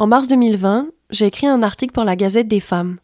[0.00, 2.98] En mars 2020, j'ai écrit un article pour la Gazette des femmes.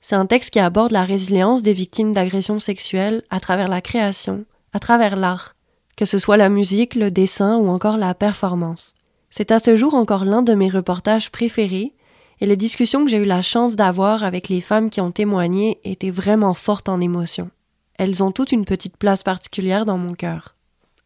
[0.00, 4.44] C'est un texte qui aborde la résilience des victimes d'agressions sexuelles à travers la création,
[4.72, 5.56] à travers l'art,
[5.96, 8.94] que ce soit la musique, le dessin ou encore la performance.
[9.28, 11.94] C'est à ce jour encore l'un de mes reportages préférés,
[12.40, 15.80] et les discussions que j'ai eu la chance d'avoir avec les femmes qui ont témoigné
[15.82, 17.50] étaient vraiment fortes en émotion.
[17.98, 20.54] Elles ont toutes une petite place particulière dans mon cœur.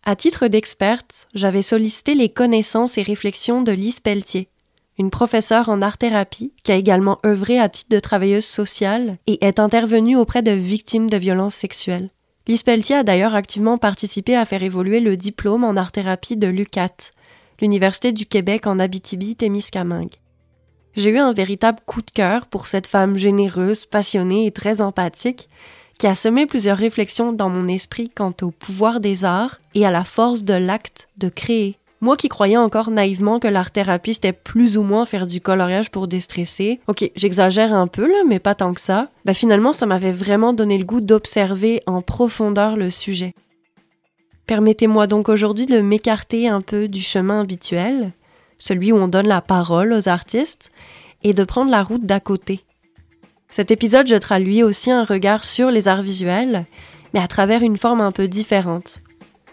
[0.04, 4.50] À titre d'experte, j'avais sollicité les connaissances et réflexions de Lise Pelletier,
[4.98, 9.58] une professeure en art-thérapie qui a également œuvré à titre de travailleuse sociale et est
[9.58, 12.11] intervenue auprès de victimes de violences sexuelles.
[12.46, 17.12] Lise a d'ailleurs activement participé à faire évoluer le diplôme en art-thérapie de l'UCAT,
[17.61, 20.14] l'Université du Québec en Abitibi-Témiscamingue.
[20.94, 25.49] J'ai eu un véritable coup de cœur pour cette femme généreuse, passionnée et très empathique
[25.99, 29.90] qui a semé plusieurs réflexions dans mon esprit quant au pouvoir des arts et à
[29.90, 31.76] la force de l'acte de créer.
[32.05, 36.06] Moi qui croyais encore naïvement que l'art-thérapie c'était plus ou moins faire du coloriage pour
[36.06, 40.12] déstresser, ok, j'exagère un peu là, mais pas tant que ça, bah finalement ça m'avait
[40.12, 43.32] vraiment donné le goût d'observer en profondeur le sujet.
[44.44, 48.12] Permettez-moi donc aujourd'hui de m'écarter un peu du chemin habituel,
[48.58, 50.69] celui où on donne la parole aux artistes,
[51.22, 52.60] et de prendre la route d'à côté.
[53.48, 56.66] Cet épisode jettera lui aussi un regard sur les arts visuels,
[57.14, 59.00] mais à travers une forme un peu différente,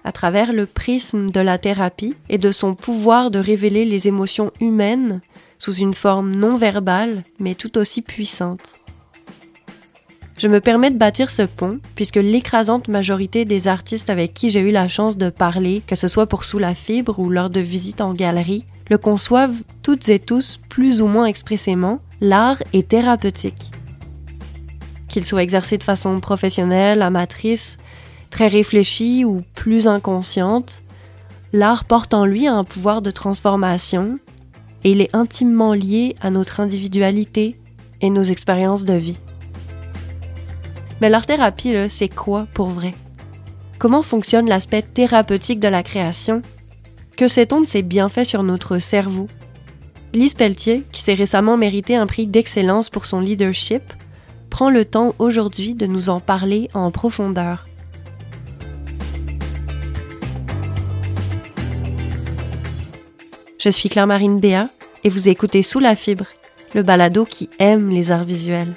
[0.03, 4.51] à travers le prisme de la thérapie et de son pouvoir de révéler les émotions
[4.59, 5.21] humaines
[5.59, 8.81] sous une forme non verbale, mais tout aussi puissante.
[10.41, 14.61] Je me permets de bâtir ce pont, puisque l'écrasante majorité des artistes avec qui j'ai
[14.61, 17.59] eu la chance de parler, que ce soit pour Sous la fibre ou lors de
[17.59, 23.69] visites en galerie, le conçoivent toutes et tous plus ou moins expressément, l'art est thérapeutique.
[25.09, 27.77] Qu'il soit exercé de façon professionnelle, amatrice,
[28.31, 30.81] très réfléchie ou plus inconsciente,
[31.53, 34.17] l'art porte en lui un pouvoir de transformation
[34.83, 37.59] et il est intimement lié à notre individualité
[38.01, 39.19] et nos expériences de vie.
[41.01, 42.93] Mais l'art-thérapie, c'est quoi pour vrai?
[43.77, 46.41] Comment fonctionne l'aspect thérapeutique de la création?
[47.17, 49.27] Que sait-on de ses bienfaits sur notre cerveau?
[50.13, 53.81] Lise Pelletier, qui s'est récemment mérité un prix d'excellence pour son leadership,
[54.49, 57.65] prend le temps aujourd'hui de nous en parler en profondeur.
[63.63, 64.71] Je suis Claire-Marine Béat
[65.03, 66.25] et vous écoutez Sous la fibre,
[66.73, 68.73] le balado qui aime les arts visuels.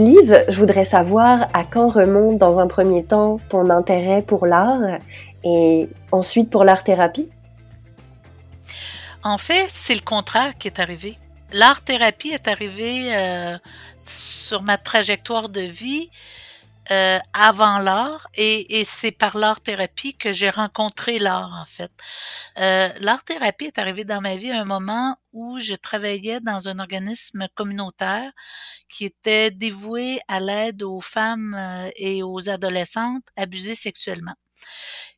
[0.00, 4.98] Lise, je voudrais savoir à quand remonte dans un premier temps ton intérêt pour l'art
[5.44, 7.28] et ensuite pour l'art-thérapie?
[9.22, 11.18] En fait, c'est le contraire qui est arrivé.
[11.52, 13.58] L'art-thérapie est arrivé euh,
[14.06, 16.08] sur ma trajectoire de vie
[16.90, 21.92] euh, avant l'art et, c'est par l'art-thérapie que j'ai rencontré l'art en fait.
[22.58, 26.78] Euh, l'art-thérapie est arrivée dans ma vie à un moment où je travaillais dans un
[26.78, 28.32] organisme communautaire
[28.88, 34.34] qui était dévoué à l'aide aux femmes euh, et aux adolescentes abusées sexuellement.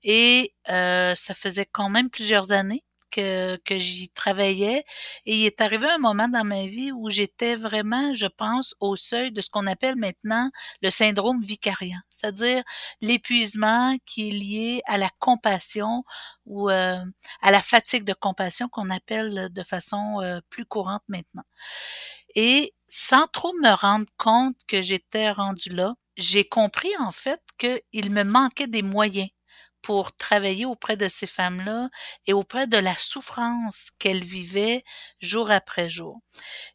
[0.02, 4.84] Et euh, ça faisait quand même plusieurs années que, que j'y travaillais.
[5.26, 8.96] Et il est arrivé un moment dans ma vie où j'étais vraiment, je pense, au
[8.96, 10.50] seuil de ce qu'on appelle maintenant
[10.82, 12.62] le syndrome vicariant, c'est-à-dire
[13.00, 16.04] l'épuisement qui est lié à la compassion
[16.46, 17.04] ou euh,
[17.40, 21.44] à la fatigue de compassion qu'on appelle de façon euh, plus courante maintenant.
[22.34, 28.10] Et sans trop me rendre compte que j'étais rendu là, j'ai compris en fait qu'il
[28.10, 29.28] me manquait des moyens
[29.82, 31.90] pour travailler auprès de ces femmes-là
[32.26, 34.84] et auprès de la souffrance qu'elles vivaient
[35.20, 36.20] jour après jour.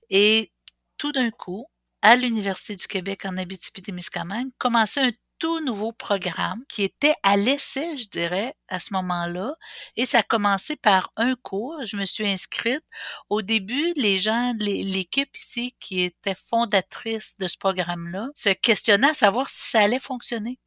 [0.09, 0.51] Et
[0.98, 1.68] tout d'un coup,
[2.01, 7.98] à l'Université du Québec en Abitibi-Témiscamingue, commençait un tout nouveau programme qui était à l'essai,
[7.98, 9.53] je dirais, à ce moment-là.
[9.95, 11.80] Et ça a commencé par un cours.
[11.86, 12.83] Je me suis inscrite.
[13.30, 19.13] Au début, les gens, l'équipe ici qui était fondatrice de ce programme-là, se questionnait à
[19.13, 20.60] savoir si ça allait fonctionner.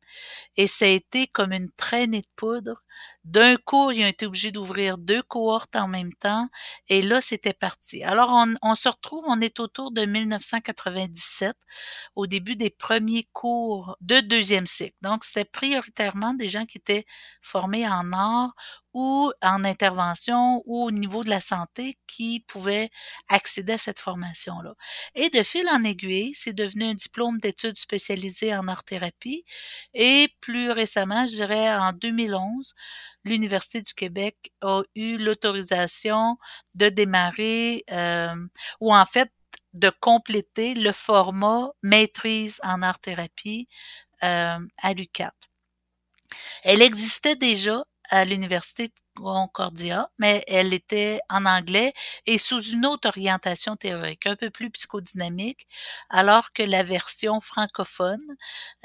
[0.57, 2.83] Et ça a été comme une traînée de poudre.
[3.25, 6.49] D'un cours, ils ont été obligés d'ouvrir deux cohortes en même temps.
[6.89, 8.03] Et là, c'était parti.
[8.03, 8.31] Alors,
[8.63, 11.57] on, se retrouve, on est autour de 1997,
[12.17, 14.97] au début des premiers cours de deuxième cycle.
[15.03, 17.07] Donc, c'était prioritairement des gens qui étaient
[17.41, 18.55] formés en art
[18.93, 22.91] ou en intervention ou au niveau de la santé qui pouvaient
[23.29, 24.75] accéder à cette formation-là.
[25.15, 29.45] Et de fil en aiguille, c'est devenu un diplôme d'études spécialisées en art-thérapie
[29.95, 32.75] et plus récemment, je dirais en 2011,
[33.25, 36.39] l'Université du Québec a eu l'autorisation
[36.75, 38.35] de démarrer euh,
[38.81, 39.31] ou en fait
[39.73, 43.69] de compléter le format maîtrise en art-thérapie
[44.25, 45.35] euh, à l'UQAT.
[46.65, 51.93] Elle existait déjà à l'université de Concordia, mais elle était en anglais
[52.27, 55.67] et sous une autre orientation théorique, un peu plus psychodynamique,
[56.11, 58.23] alors que la version francophone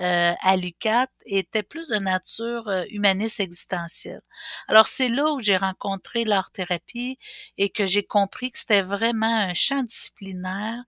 [0.02, 4.22] euh, à l'UQAT était plus de nature euh, humaniste existentielle.
[4.68, 7.18] Alors c'est là où j'ai rencontré l'art-thérapie
[7.58, 10.84] et que j'ai compris que c'était vraiment un champ disciplinaire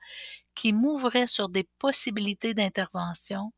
[0.56, 3.54] qui m'ouvrait sur des possibilités d'intervention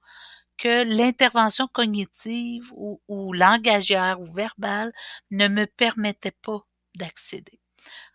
[0.60, 4.94] que l'intervention cognitive ou, ou langagière ou verbale
[5.32, 6.62] ne me permettait pas
[6.96, 7.60] d'accéder.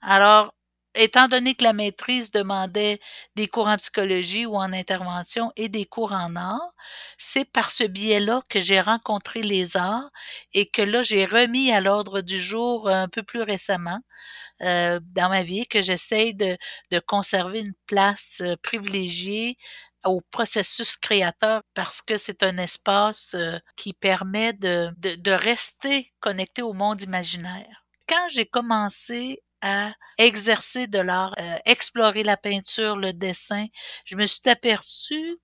[0.02, 0.54] Alors,
[0.94, 3.00] étant donné que la maîtrise demandait
[3.34, 6.72] des cours en psychologie ou en intervention et des cours en art,
[7.18, 10.10] c'est par ce biais-là que j'ai rencontré les arts
[10.52, 14.00] et que là, j'ai remis à l'ordre du jour un peu plus récemment
[14.62, 16.56] euh, dans ma vie, que j'essaye de,
[16.90, 19.56] de conserver une place euh, privilégiée
[20.04, 26.62] au processus créateur parce que c'est un espace euh, qui permet de, de, rester connecté
[26.62, 27.86] au monde imaginaire.
[28.08, 33.66] Quand j'ai commencé à exercer de l'art, euh, explorer la peinture, le dessin,
[34.04, 35.38] je me suis aperçue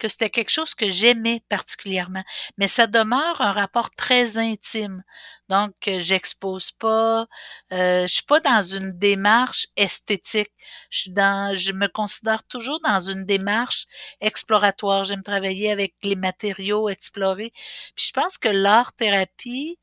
[0.00, 2.24] que c'était quelque chose que j'aimais particulièrement.
[2.58, 5.04] Mais ça demeure un rapport très intime.
[5.48, 7.28] Donc, euh, j'expose pas,
[7.72, 10.50] euh, je suis pas dans une démarche esthétique.
[10.90, 13.86] Je suis dans, je me considère toujours dans une démarche
[14.20, 15.04] exploratoire.
[15.04, 17.52] J'aime travailler avec les matériaux, explorer.
[17.94, 19.78] Puis je pense que l'art thérapie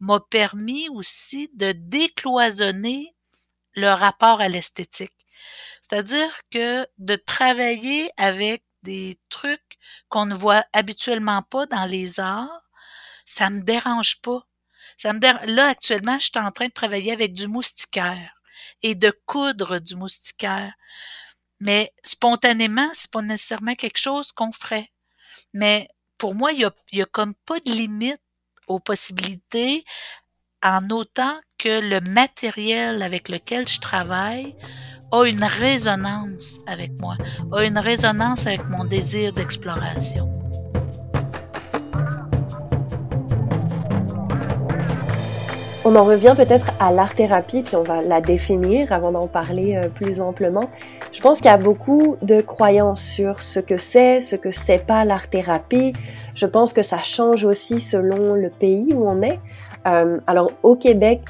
[0.00, 3.14] m'a permis aussi de décloisonner
[3.74, 5.12] le rapport à l'esthétique.
[5.82, 9.78] C'est-à-dire que de travailler avec des trucs
[10.08, 12.62] qu'on ne voit habituellement pas dans les arts,
[13.24, 14.46] ça me dérange pas.
[14.96, 18.34] Ça me Là, actuellement, je suis en train de travailler avec du moustiquaire
[18.82, 20.74] et de coudre du moustiquaire.
[21.60, 24.90] Mais spontanément, c'est pas nécessairement quelque chose qu'on ferait.
[25.52, 25.88] Mais
[26.18, 28.20] pour moi, il y a, y a comme pas de limite
[28.66, 29.84] aux possibilités
[30.62, 34.54] en autant que le matériel avec lequel je travaille
[35.12, 37.16] a une résonance avec moi,
[37.52, 40.30] a une résonance avec mon désir d'exploration.
[45.84, 49.88] On en revient peut-être à l'art-thérapie, puis on va la définir avant d'en parler euh,
[49.88, 50.68] plus amplement.
[51.10, 54.86] Je pense qu'il y a beaucoup de croyances sur ce que c'est, ce que c'est
[54.86, 55.94] pas l'art-thérapie.
[56.34, 59.40] Je pense que ça change aussi selon le pays où on est.
[59.86, 61.22] Euh, alors au Québec,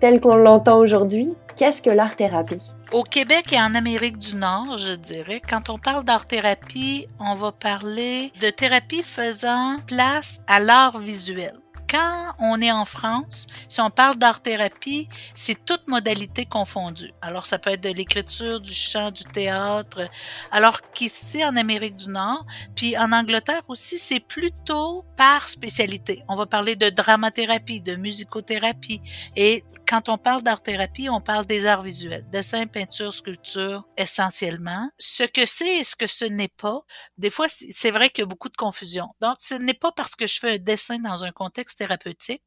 [0.00, 2.62] tel qu'on l'entend aujourd'hui, Qu'est-ce que l'art-thérapie?
[2.90, 7.52] Au Québec et en Amérique du Nord, je dirais, quand on parle d'art-thérapie, on va
[7.52, 11.54] parler de thérapie faisant place à l'art visuel
[11.94, 17.12] quand on est en France, si on parle d'art-thérapie, c'est toute modalité confondue.
[17.22, 20.08] Alors, ça peut être de l'écriture, du chant, du théâtre.
[20.50, 26.24] Alors qu'ici, en Amérique du Nord, puis en Angleterre aussi, c'est plutôt par spécialité.
[26.28, 29.00] On va parler de dramathérapie, de musicothérapie.
[29.36, 34.90] Et quand on parle d'art-thérapie, on parle des arts visuels, dessin, peinture, sculpture, essentiellement.
[34.98, 36.80] Ce que c'est et ce que ce n'est pas,
[37.16, 39.06] des fois, c'est vrai qu'il y a beaucoup de confusion.
[39.20, 42.42] Donc, ce n'est pas parce que je fais un dessin dans un contexte thérapeutique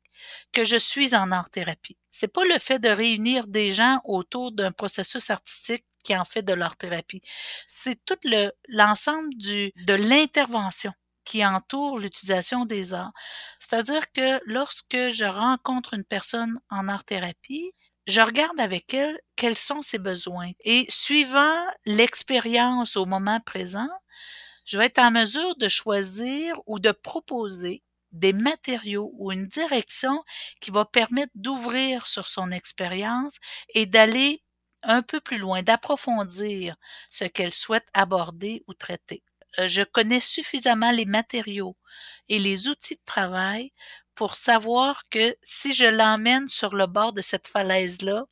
[0.52, 1.98] que je suis en art-thérapie.
[2.12, 6.42] C'est pas le fait de réunir des gens autour d'un processus artistique qui en fait
[6.42, 7.22] de l'art-thérapie.
[7.70, 10.92] C'est tout le, l'ensemble du, de l'intervention
[11.28, 13.14] qui entoure l'utilisation des arts.
[13.60, 17.74] C'est-à-dire que lorsque je rencontre une personne en art-thérapie,
[18.08, 20.52] je regarde avec elle quels sont ses besoins.
[20.66, 23.90] Et suivant l'expérience au moment présent,
[24.66, 30.24] je vais être en mesure de choisir ou de proposer des matériaux ou une direction
[30.62, 33.38] qui va permettre d'ouvrir sur son expérience
[33.74, 34.44] et d'aller
[34.84, 36.76] un peu plus loin, d'approfondir
[37.10, 39.24] ce qu'elle souhaite aborder ou traiter.
[39.60, 41.76] Euh, je connais suffisamment les matériaux
[42.30, 43.72] et les outils de travail
[44.16, 48.26] pour savoir que si je l'emmène sur le bord de cette falaise-là,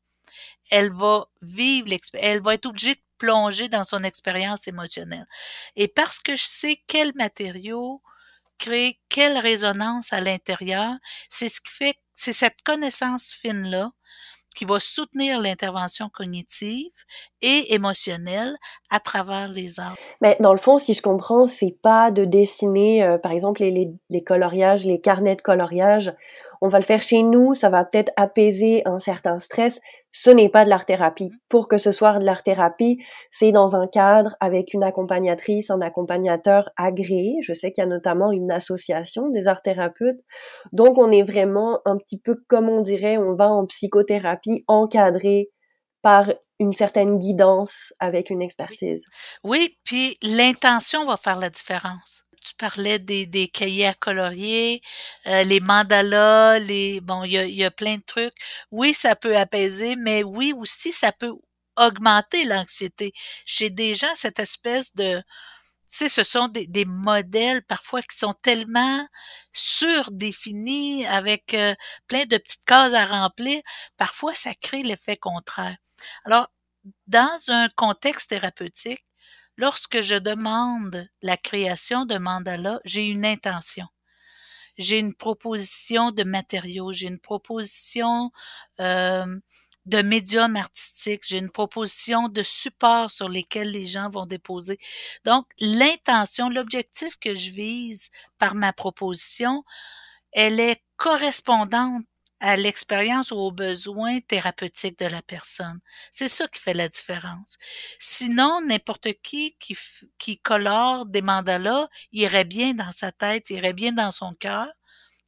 [0.71, 5.27] elle va vivre elle va être obligée de plonger dans son expérience émotionnelle.
[5.75, 8.01] Et parce que je sais quels matériaux
[8.57, 10.93] créer quelle résonance à l'intérieur,
[11.29, 13.91] c'est ce qui fait, c'est cette connaissance fine-là
[14.55, 16.91] qui va soutenir l'intervention cognitive
[17.41, 18.55] et émotionnelle
[18.89, 19.95] à travers les arts.
[20.21, 23.71] Mais dans le fond, si je comprends, c'est pas de dessiner, euh, par exemple, les,
[23.71, 26.13] les, les, coloriages, les carnets de coloriage
[26.61, 29.79] on va le faire chez nous, ça va peut-être apaiser un certain stress.
[30.17, 31.29] Ce n'est pas de l'art-thérapie.
[31.49, 32.99] Pour que ce soit de l'art-thérapie,
[33.31, 37.35] c'est dans un cadre avec une accompagnatrice, un accompagnateur agréé.
[37.41, 40.21] Je sais qu'il y a notamment une association des art-thérapeutes.
[40.71, 45.49] Donc, on est vraiment un petit peu comme on dirait, on va en psychothérapie encadré
[46.01, 49.03] par une certaine guidance avec une expertise.
[49.43, 54.81] Oui, puis l'intention va faire la différence tu parlais des, des cahiers à colorier,
[55.27, 58.33] euh, les mandalas, les bon, il y a, y a plein de trucs.
[58.71, 61.33] Oui, ça peut apaiser, mais oui aussi, ça peut
[61.77, 63.13] augmenter l'anxiété.
[63.45, 65.21] J'ai déjà cette espèce de
[65.89, 69.07] tu ce sont des, des, modèles parfois qui sont tellement
[69.53, 71.73] surdéfinis avec euh,
[72.07, 73.61] plein de petites cases à remplir.
[73.97, 75.77] Parfois, ça crée l'effet contraire.
[76.25, 76.49] Alors,
[77.07, 79.04] dans un contexte thérapeutique,
[79.57, 83.87] Lorsque je demande la création de mandala, j'ai une intention.
[84.77, 88.31] J'ai une proposition de matériaux, j'ai une proposition
[88.81, 89.39] euh,
[89.85, 94.77] de médium artistique, j'ai une proposition de support sur lesquels les gens vont déposer.
[95.23, 99.63] Donc, l'intention, l'objectif que je vise par ma proposition,
[100.33, 102.05] elle est correspondante
[102.39, 105.79] à l'expérience ou aux besoins thérapeutiques de la personne.
[106.11, 107.57] C'est ça qui fait la différence.
[107.99, 109.77] Sinon, n'importe qui qui,
[110.17, 114.67] qui colore des mandalas irait bien dans sa tête, irait bien dans son cœur,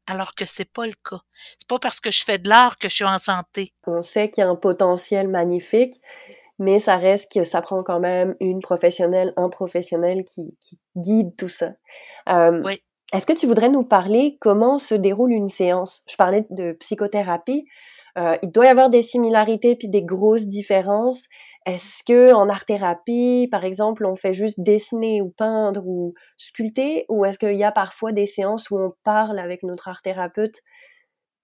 [0.06, 1.22] alors que c'est pas le cas.
[1.60, 3.74] C'est pas parce que je fais de l'art que je suis en santé.
[3.86, 6.02] On sait qu'il y a un potentiel magnifique,
[6.60, 11.36] mais ça reste que ça prend quand même une professionnelle, un professionnel qui, qui guide
[11.38, 11.72] tout ça.
[12.30, 12.82] Euh, oui.
[13.14, 16.04] Est-ce que tu voudrais nous parler comment se déroule une séance?
[16.10, 17.66] Je parlais de psychothérapie.
[18.18, 21.28] Euh, il doit y avoir des similarités puis des grosses différences.
[21.66, 27.06] Est-ce que en art thérapie, par exemple, on fait juste dessiner ou peindre ou sculpter,
[27.10, 30.62] ou est-ce qu'il y a parfois des séances où on parle avec notre art thérapeute?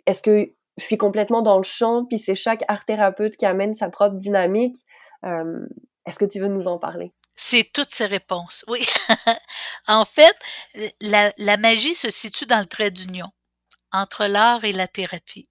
[0.06, 3.76] Est-ce que je suis complètement dans le champ puis c'est chaque art thérapeute qui amène
[3.76, 4.78] sa propre dynamique?
[5.26, 5.66] Euh,
[6.06, 7.14] est-ce que tu veux nous en parler?
[7.36, 8.86] C'est toutes ces réponses, oui.
[9.88, 10.38] en fait,
[11.00, 13.32] la, magie se situe dans le trait d'union
[13.92, 15.48] entre l'art et la thérapie.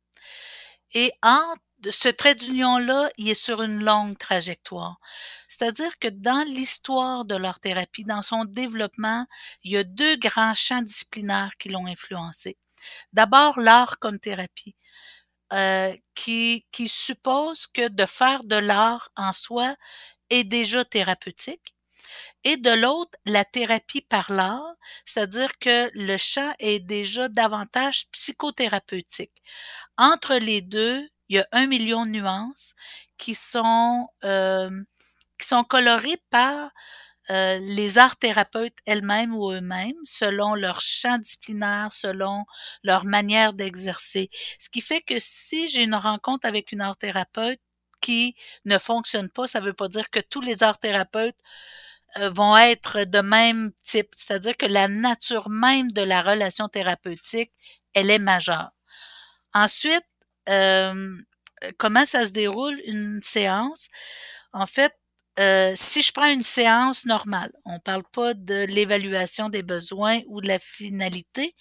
[0.95, 5.01] Et entre ce trait d'union-là, il est sur une longue trajectoire.
[5.49, 9.27] C'est-à-dire que dans l'histoire de l'art thérapie, dans son développement,
[9.65, 12.59] il y a deux grands champs disciplinaires qui l'ont influencé.
[13.13, 14.77] D'abord, l'art comme thérapie.
[15.53, 19.77] Euh, qui suppose que de faire de l'art en soi
[20.33, 21.75] est déjà thérapeutique.
[22.45, 24.75] Et de l'autre, la thérapie par l'art,
[25.05, 29.43] c'est-à-dire que le champ est déjà davantage psychothérapeutique.
[29.97, 32.75] Entre les deux, il y a un million de nuances
[33.19, 34.71] qui sont euh,
[35.39, 36.71] qui sont colorées par
[37.31, 42.45] euh, les arts thérapeutes elles-mêmes ou eux-mêmes, selon leur champ disciplinaire, selon
[42.83, 44.29] leur manière d'exercer.
[44.59, 47.61] Ce qui fait que si j'ai une rencontre avec une art thérapeute
[48.03, 51.39] qui ne fonctionne pas, ça ne veut pas dire que tous les arts thérapeutes
[52.19, 57.53] euh, vont être de même type, c'est-à-dire que la nature même de la relation thérapeutique,
[57.95, 58.71] elle est majeure.
[59.55, 60.07] Ensuite,
[60.49, 61.17] euh,
[61.79, 63.89] comment ça se déroule une séance?
[64.53, 64.93] En fait,
[65.39, 70.21] euh, si je prends une séance normale, on ne parle pas de l'évaluation des besoins
[70.27, 71.55] ou de la finalité,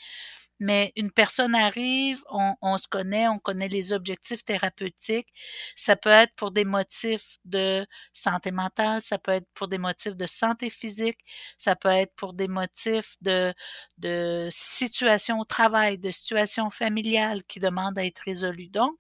[0.62, 5.27] mais une personne arrive, on, on, se connaît, on connaît les objectifs thérapeutiques.
[5.75, 10.15] Ça peut être pour des motifs de santé mentale, ça peut être pour des motifs
[10.15, 11.18] de santé physique,
[11.58, 13.53] ça peut être pour des motifs de,
[13.98, 18.70] de situation au travail, de situation familiale qui demandent à être résolue.
[18.70, 18.94] Donc,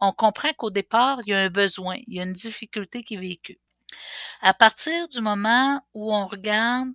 [0.00, 3.14] on comprend qu'au départ, il y a un besoin, il y a une difficulté qui
[3.14, 3.60] est vécue.
[4.42, 6.90] À partir du moment où on regarde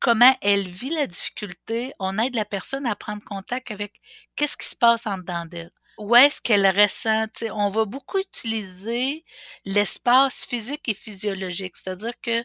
[0.00, 4.00] comment elle vit la difficulté, on aide la personne à prendre contact avec
[4.36, 5.70] qu'est-ce qui se passe en dedans d'elle.
[5.98, 7.26] Où est-ce qu'elle ressent?
[7.52, 9.22] on va beaucoup utiliser
[9.66, 11.76] l'espace physique et physiologique.
[11.76, 12.42] C'est-à-dire que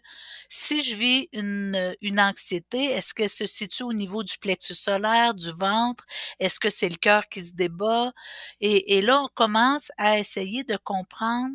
[0.50, 5.52] si je vis une, anxiété, est-ce qu'elle se situe au niveau du plexus solaire, du
[5.52, 6.06] ventre?
[6.42, 8.12] Est-ce que c'est le cœur qui se débat?
[8.60, 11.54] Et, et là, on commence à essayer de comprendre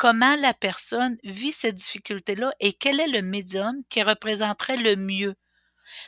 [0.00, 5.34] comment la personne vit cette difficulté-là et quel est le médium qui représenterait le mieux.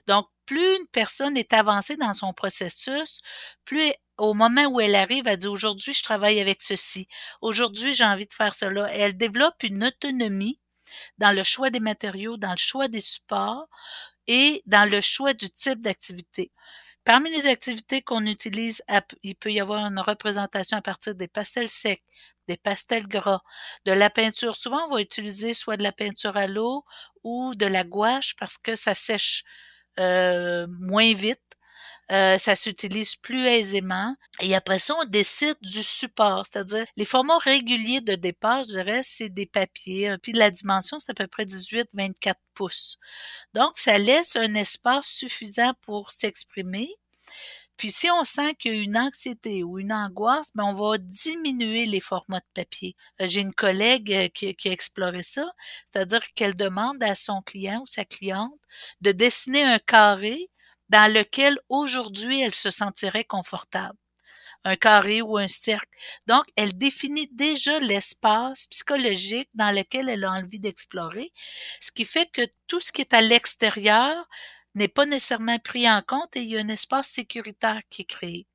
[0.06, 3.20] Donc, plus une personne est avancée dans son processus,
[3.66, 7.06] plus au moment où elle arrive, elle dit aujourd'hui, je travaille avec ceci.
[7.42, 8.90] Aujourd'hui, j'ai envie de faire cela.
[8.94, 10.58] elle développe une autonomie
[11.18, 13.68] dans le choix des matériaux, dans le choix des supports
[14.26, 16.50] et dans le choix du type d'activité.
[17.04, 18.82] Parmi les activités qu'on utilise,
[19.22, 22.02] il peut y avoir une représentation à partir des pastels secs,
[22.48, 23.42] des pastels gras,
[23.84, 24.54] de la peinture.
[24.56, 26.84] Souvent, on va utiliser soit de la peinture à l'eau
[27.24, 29.42] ou de la gouache parce que ça sèche
[29.98, 31.40] euh, moins vite.
[32.10, 34.16] Euh, ça s'utilise plus aisément.
[34.40, 39.02] Et après ça, on décide du support, c'est-à-dire les formats réguliers de départ, je dirais,
[39.02, 40.16] c'est des papiers.
[40.22, 42.98] Puis la dimension, c'est à peu près 18-24 pouces.
[43.54, 46.90] Donc, ça laisse un espace suffisant pour s'exprimer.
[47.76, 50.98] Puis si on sent qu'il y a une anxiété ou une angoisse, ben on va
[50.98, 52.94] diminuer les formats de papier.
[53.20, 55.50] Euh, j'ai une collègue euh, qui, qui a exploré ça,
[55.90, 58.52] c'est-à-dire qu'elle demande à son client ou sa cliente
[59.00, 60.48] de dessiner un carré
[60.92, 63.98] dans lequel aujourd'hui elle se sentirait confortable
[64.64, 65.88] un carré ou un cercle.
[66.28, 71.32] Donc, elle définit déjà l'espace psychologique dans lequel elle a envie d'explorer,
[71.80, 74.28] ce qui fait que tout ce qui est à l'extérieur
[74.76, 78.04] n'est pas nécessairement pris en compte et il y a un espace sécuritaire qui est
[78.04, 78.46] créé.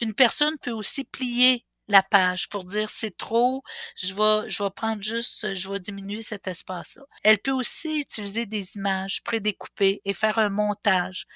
[0.00, 3.62] Une personne peut aussi plier la page pour dire c'est trop,
[4.02, 7.04] je vais, je vais prendre juste, je vais diminuer cet espace-là.
[7.24, 11.26] Elle peut aussi utiliser des images prédécoupées et faire un montage.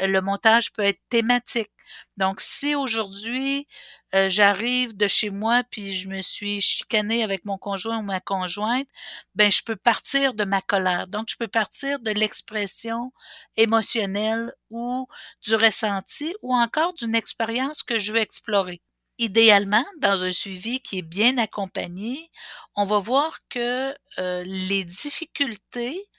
[0.00, 1.70] Le montage peut être thématique.
[2.16, 3.66] Donc, si aujourd'hui
[4.14, 8.20] euh, j'arrive de chez moi puis je me suis chicanée avec mon conjoint ou ma
[8.20, 8.88] conjointe,
[9.34, 11.06] ben je peux partir de ma colère.
[11.06, 13.12] Donc je peux partir de l'expression
[13.56, 15.06] émotionnelle ou
[15.46, 18.82] du ressenti ou encore d'une expérience que je veux explorer.
[19.22, 22.28] Idéalement, dans un suivi qui est bien accompagné,
[22.74, 26.10] on va voir que euh, les difficultés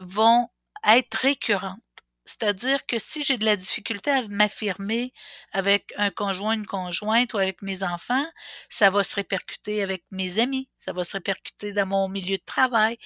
[0.00, 0.48] vont
[0.84, 1.78] être récurrentes.
[2.24, 5.12] C'est-à-dire que si j'ai de la difficulté à m'affirmer
[5.52, 8.26] avec un conjoint, une conjointe ou avec mes enfants,
[8.68, 12.44] ça va se répercuter avec mes amis, ça va se répercuter dans mon milieu de
[12.44, 12.98] travail.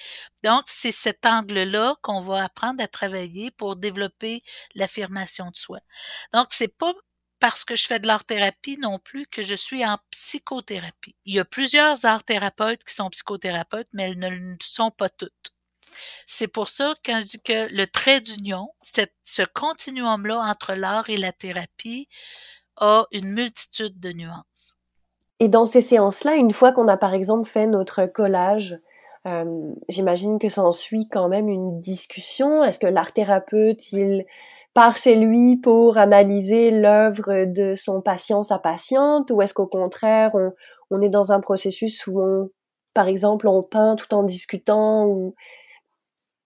[0.43, 4.41] Donc, c'est cet angle-là qu'on va apprendre à travailler pour développer
[4.73, 5.79] l'affirmation de soi.
[6.33, 6.93] Donc, c'est pas
[7.43, 11.13] parce que je fais de l'art-thérapie non plus que je suis en psychothérapie.
[11.25, 15.53] Il y a plusieurs art-thérapeutes qui sont psychothérapeutes, mais elles ne le sont pas toutes.
[16.25, 18.69] C'est pour ça, quand je dis que le trait d'union,
[19.25, 22.07] ce continuum-là entre l'art et la thérapie,
[22.77, 24.77] a une multitude de nuances.
[25.41, 28.79] Et dans ces séances-là, une fois qu'on a par exemple fait notre collage,
[29.25, 32.63] euh, j'imagine que ça en suit quand même une discussion.
[32.63, 34.25] Est-ce que l'art thérapeute, il
[34.73, 40.31] part chez lui pour analyser l'œuvre de son patient, sa patiente, ou est-ce qu'au contraire,
[40.33, 40.51] on,
[40.91, 42.49] on, est dans un processus où on,
[42.93, 45.35] par exemple, on peint tout en discutant, ou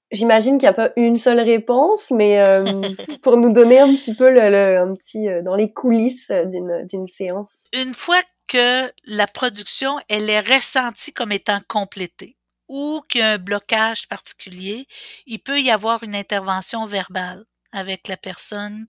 [0.09, 2.63] J'imagine qu'il n'y a pas une seule réponse, mais euh,
[3.21, 7.07] pour nous donner un petit peu le, un petit euh, dans les coulisses d'une d'une
[7.07, 7.65] séance.
[7.73, 12.37] Une fois que la production elle est ressentie comme étant complétée
[12.69, 14.87] ou qu'il y a un blocage particulier,
[15.25, 18.87] il peut y avoir une intervention verbale avec la personne.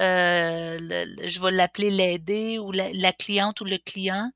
[0.00, 0.78] Euh,
[1.24, 4.30] je vais l'appeler l'aider ou la, cliente ou le client.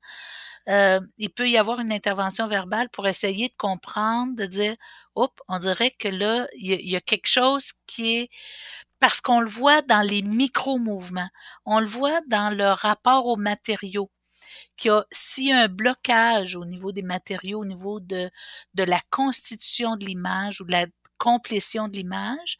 [0.69, 4.75] Euh, il peut y avoir une intervention verbale pour essayer de comprendre, de dire,
[5.15, 8.29] oups, on dirait que là, il y, a quelque chose qui est
[8.99, 11.29] parce qu'on le voit dans les micro-mouvements,
[11.65, 14.11] on le voit dans le rapport aux matériaux.
[14.77, 18.29] Qu'il y a, s'il y a un blocage au niveau des matériaux, au niveau de,
[18.73, 22.57] de la constitution de l'image ou de la complétion de l'image,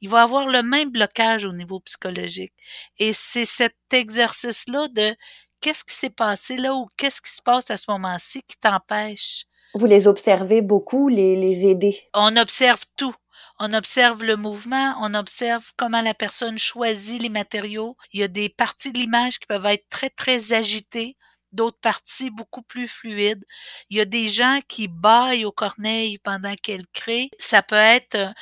[0.00, 2.52] il va avoir le même blocage au niveau psychologique.
[2.98, 5.14] Et c'est cet exercice-là de
[5.60, 9.44] qu'est-ce qui s'est passé là ou qu'est-ce qui se passe à ce moment-ci qui t'empêche?
[9.74, 11.98] Vous les observez beaucoup, les, les aider?
[12.14, 13.14] On observe tout.
[13.58, 17.96] On observe le mouvement, on observe comment la personne choisit les matériaux.
[18.12, 21.16] Il y a des parties de l'image qui peuvent être très, très agitées,
[21.56, 23.44] d'autres parties beaucoup plus fluides.
[23.90, 27.30] Il y a des gens qui baillent aux corneilles pendant qu'elles créent.
[27.38, 28.32] Ça peut être euh,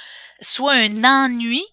[0.40, 1.64] soit un ennui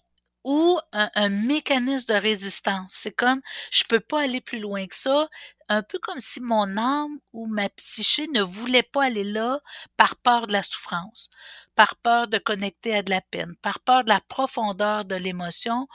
[0.44, 2.92] ou un, mécanisme de résistance.
[2.94, 5.28] C'est comme je peux pas aller plus loin que ça,
[5.68, 9.60] un peu comme si mon âme ou ma psyché ne voulait pas aller là
[9.96, 11.30] par peur de la souffrance,
[11.76, 15.86] par peur de connecter à de la peine, par peur de la profondeur de l'émotion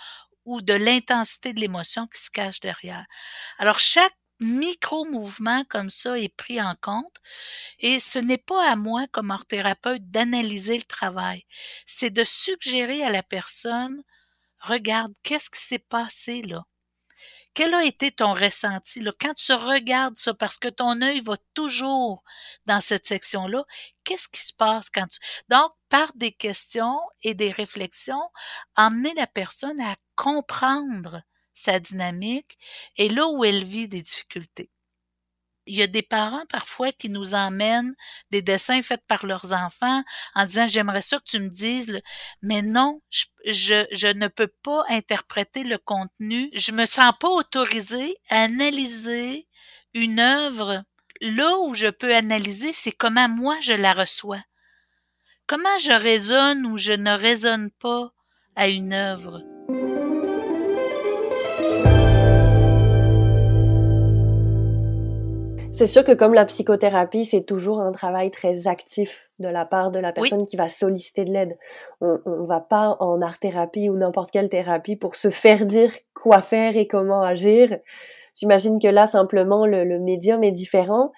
[0.45, 3.05] ou de l'intensité de l'émotion qui se cache derrière.
[3.59, 7.17] Alors chaque micro-mouvement comme ça est pris en compte
[7.79, 11.45] et ce n'est pas à moi comme art thérapeute d'analyser le travail,
[11.85, 14.03] c'est de suggérer à la personne
[14.59, 16.65] regarde, qu'est-ce qui s'est passé là?
[17.53, 19.11] Quel a été ton ressenti là?
[19.19, 22.23] Quand tu regardes ça, parce que ton œil va toujours
[22.65, 23.65] dans cette section-là,
[24.03, 25.19] qu'est-ce qui se passe quand tu...
[25.49, 28.29] Donc, par des questions et des réflexions,
[28.75, 31.21] emmener la personne à comprendre
[31.57, 32.57] sa dynamique
[32.97, 34.69] et là où elle vit des difficultés
[35.67, 37.93] il y a des parents parfois qui nous emmènent
[38.31, 41.99] des dessins faits par leurs enfants en disant j'aimerais ça que tu me dises,
[42.41, 43.01] mais non,
[43.45, 46.49] je, ne peux pas interpréter le contenu.
[46.53, 49.47] Je me sens pas autorisée à analyser
[49.93, 50.83] une œuvre.
[51.21, 54.41] Là où je peux analyser, c'est comment moi je la reçois.
[55.47, 58.11] Comment je raisonne ou je ne raisonne pas
[58.55, 59.56] à une œuvre.
[65.77, 69.91] C'est sûr que comme la psychothérapie, c'est toujours un travail très actif de la part
[69.91, 71.55] de la personne qui va solliciter de l'aide.
[72.01, 76.41] On, on va pas en art-thérapie ou n'importe quelle thérapie pour se faire dire quoi
[76.41, 77.77] faire et comment agir.
[78.33, 81.11] J'imagine que là, simplement, le, le, médium est différent.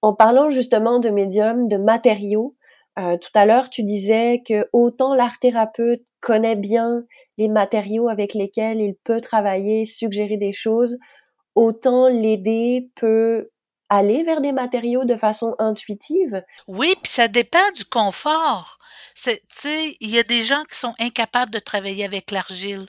[0.00, 2.56] En parlant justement de médium, de matériaux,
[2.98, 7.04] euh, tout à l'heure, tu disais que autant l'art thérapeute connaît bien
[7.36, 10.96] les matériaux avec lesquels il peut travailler, suggérer des choses,
[11.54, 13.50] autant l'aider peut
[13.88, 16.42] aller vers des matériaux de façon intuitive?
[16.66, 18.78] Oui, puis ça dépend du confort.
[19.64, 22.86] Il y a des gens qui sont incapables de travailler avec l'argile.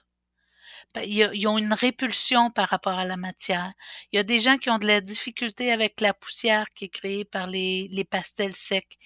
[0.95, 3.73] Ben, ils ont une répulsion par rapport à la matière.
[4.11, 6.89] Il y a des gens qui ont de la difficulté avec la poussière qui est
[6.89, 8.97] créée par les, pastels secs.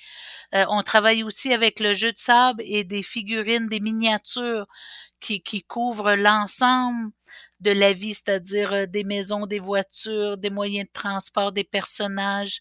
[0.53, 4.67] Euh, on travaille aussi avec le jeu de sable et des figurines, des miniatures
[5.19, 7.11] qui couvrent l'ensemble
[7.61, 12.59] de la vie, c'est-à-dire euh, des maisons, des voitures, des moyens de transport, des personnages.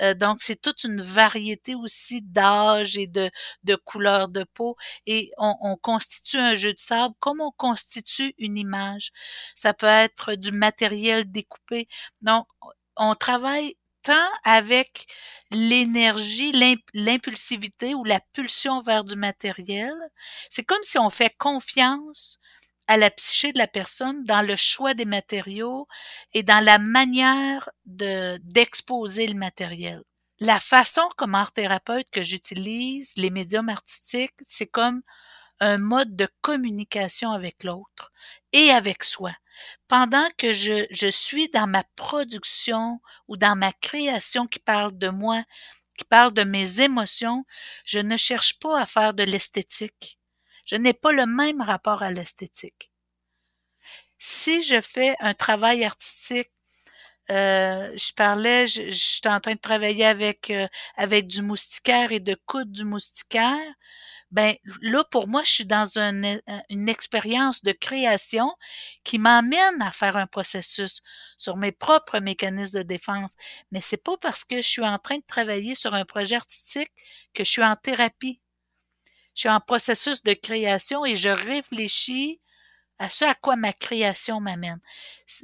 [0.00, 3.30] Euh, donc, c'est toute une variété aussi d'âge et de,
[3.64, 4.76] de couleurs de peau.
[5.06, 9.12] Et on, on, constitue un jeu de sable comme on constitue une image.
[9.54, 11.88] Ça peut être du matériel découpé.
[12.22, 12.46] Donc,
[12.96, 14.12] on travaille tant
[14.44, 15.06] avec
[15.50, 16.52] l'énergie,
[16.94, 19.94] l'impulsivité ou la pulsion vers du matériel.
[20.48, 22.38] C'est comme si on fait confiance
[22.90, 25.86] à la psyché de la personne dans le choix des matériaux
[26.34, 30.02] et dans la manière de d'exposer le matériel.
[30.40, 35.02] La façon comme art thérapeute que j'utilise les médiums artistiques, c'est comme
[35.60, 38.10] un mode de communication avec l'autre
[38.52, 39.32] et avec soi.
[39.86, 45.10] Pendant que je, je suis dans ma production ou dans ma création qui parle de
[45.10, 45.44] moi,
[45.96, 47.44] qui parle de mes émotions,
[47.84, 50.19] je ne cherche pas à faire de l'esthétique.
[50.70, 52.92] Je n'ai pas le même rapport à l'esthétique.
[54.18, 56.50] Si je fais un travail artistique
[57.30, 62.18] euh, je parlais, je, suis en train de travailler avec euh, avec du moustiquaire et
[62.18, 63.74] de coudre du moustiquaire
[64.32, 68.52] ben là pour moi je suis dans une, une expérience de création
[69.04, 71.02] qui m'amène à faire un processus
[71.36, 73.34] sur mes propres mécanismes de défense
[73.70, 76.90] mais c'est pas parce que je suis en train de travailler sur un projet artistique
[77.34, 78.40] que je suis en thérapie
[79.40, 82.42] je suis en processus de création et je réfléchis
[82.98, 84.80] à ce à quoi ma création m'amène.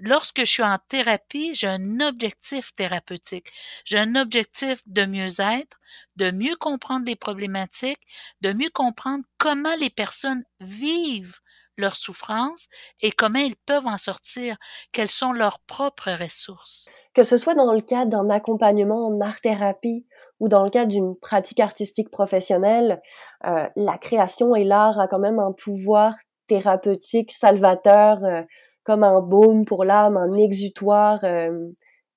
[0.02, 3.50] Lorsque je suis en thérapie, j'ai un objectif thérapeutique.
[3.86, 5.78] J'ai un objectif de mieux-être,
[6.16, 8.06] de mieux comprendre les problématiques,
[8.42, 11.40] de mieux comprendre comment les personnes vivent
[11.78, 12.68] leurs souffrances
[13.00, 14.58] et comment ils peuvent en sortir,
[14.92, 16.86] quelles sont leurs propres ressources.
[17.14, 20.04] Que ce soit dans le cadre d'un accompagnement en art-thérapie
[20.40, 23.00] ou dans le cadre d'une pratique artistique professionnelle,
[23.46, 26.14] euh, la création et l'art a quand même un pouvoir
[26.46, 28.42] thérapeutique, salvateur, euh,
[28.84, 31.50] comme un baume pour l'âme, un exutoire euh,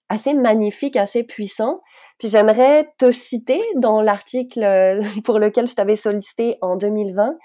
[0.08, 1.82] assez magnifique, assez puissant.
[2.19, 7.36] Puis j'aimerais te citer dans l'article euh, pour lequel je t'avais sollicité en 2020.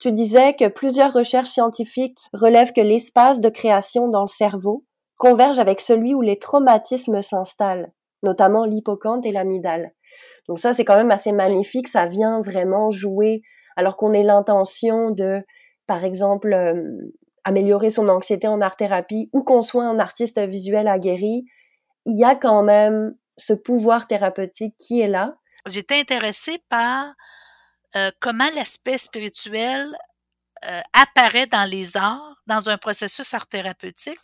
[0.00, 4.84] Tu disais que plusieurs recherches scientifiques relèvent que l'espace de création dans le cerveau
[5.16, 7.92] converge avec celui où les traumatismes s'installent,
[8.22, 9.92] notamment l'hippocampe et l'amygdale.
[10.48, 11.88] Donc ça, c'est quand même assez magnifique.
[11.88, 13.42] Ça vient vraiment jouer,
[13.76, 15.42] alors qu'on ait l'intention de
[15.86, 17.12] par exemple, euh,
[17.44, 21.44] améliorer son anxiété en art-thérapie ou qu'on soit un artiste visuel aguerri,
[22.06, 25.34] il y a quand même ce pouvoir thérapeutique qui est là.
[25.66, 27.14] J'étais intéressée par
[27.96, 29.86] euh, comment l'aspect spirituel
[30.66, 34.18] euh, apparaît dans les arts, dans un processus art thérapeutique,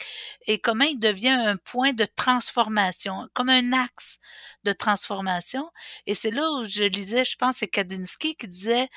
[0.47, 4.19] et comment il devient un point de transformation, comme un axe
[4.65, 5.71] de transformation.
[6.07, 8.89] Et c'est là où je lisais, je pense, c'est Kandinsky qui disait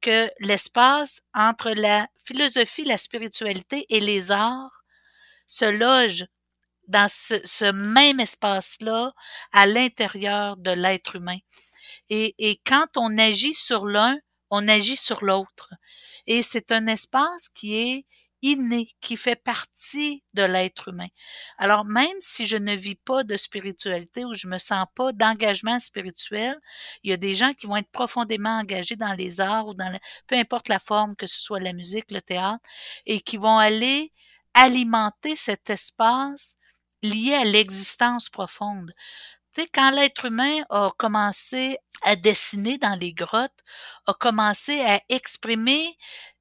[0.00, 4.84] que l'espace entre la philosophie, la spiritualité et les arts
[5.46, 6.26] se loge
[6.88, 9.12] dans ce, ce même espace-là
[9.52, 11.38] à l'intérieur de l'être humain.
[12.08, 14.18] Et, et quand on agit sur l'un,
[14.50, 15.70] on agit sur l'autre.
[16.26, 18.06] Et c'est un espace qui est
[18.42, 21.06] inné, qui fait partie de l'être humain.
[21.58, 25.78] Alors même si je ne vis pas de spiritualité ou je me sens pas d'engagement
[25.78, 26.58] spirituel,
[27.04, 29.96] il y a des gens qui vont être profondément engagés dans les arts ou dans
[30.26, 32.64] peu importe la forme, que ce soit la musique, le théâtre,
[33.06, 34.12] et qui vont aller
[34.54, 36.56] alimenter cet espace
[37.02, 38.92] lié à l'existence profonde.
[39.54, 43.60] Tu quand l'être humain a commencé à dessiner dans les grottes,
[44.06, 45.96] a commencé à exprimer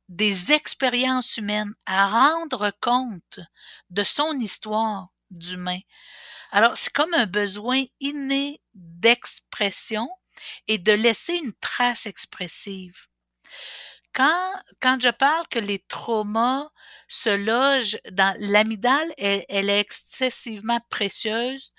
[0.09, 3.39] des expériences humaines, à rendre compte
[3.89, 5.79] de son histoire d'humain.
[6.51, 10.09] Alors, c'est comme un besoin inné d'expression
[10.67, 13.07] et de laisser une trace expressive.
[14.13, 16.69] Quand, quand je parle que les traumas
[17.07, 21.73] se logent dans l'amygdale, elle, elle, est excessivement précieuse.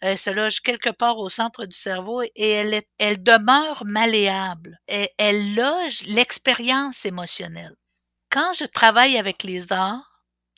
[0.00, 4.78] Elle se loge quelque part au centre du cerveau et elle, est, elle demeure malléable.
[4.86, 7.74] Elle loge l'expérience émotionnelle.
[8.30, 10.08] Quand je travaille avec les arts,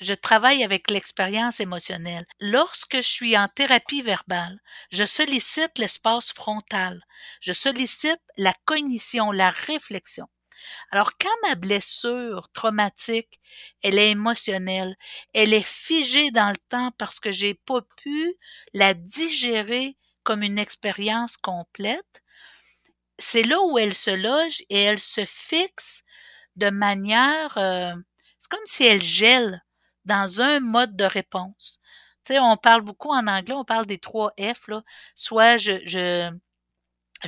[0.00, 2.24] je travaille avec l'expérience émotionnelle.
[2.40, 4.58] Lorsque je suis en thérapie verbale,
[4.90, 7.00] je sollicite l'espace frontal,
[7.40, 10.26] je sollicite la cognition, la réflexion.
[10.90, 13.40] Alors quand ma blessure traumatique,
[13.82, 14.96] elle est émotionnelle,
[15.34, 18.34] elle est figée dans le temps parce que j'ai pas pu
[18.74, 22.22] la digérer comme une expérience complète,
[23.18, 26.04] c'est là où elle se loge et elle se fixe
[26.56, 27.94] de manière, euh,
[28.38, 29.62] c'est comme si elle gèle
[30.04, 31.80] dans un mode de réponse.
[32.24, 34.82] Tu sais, on parle beaucoup en anglais, on parle des trois F, là.
[35.14, 36.30] Soit je, je,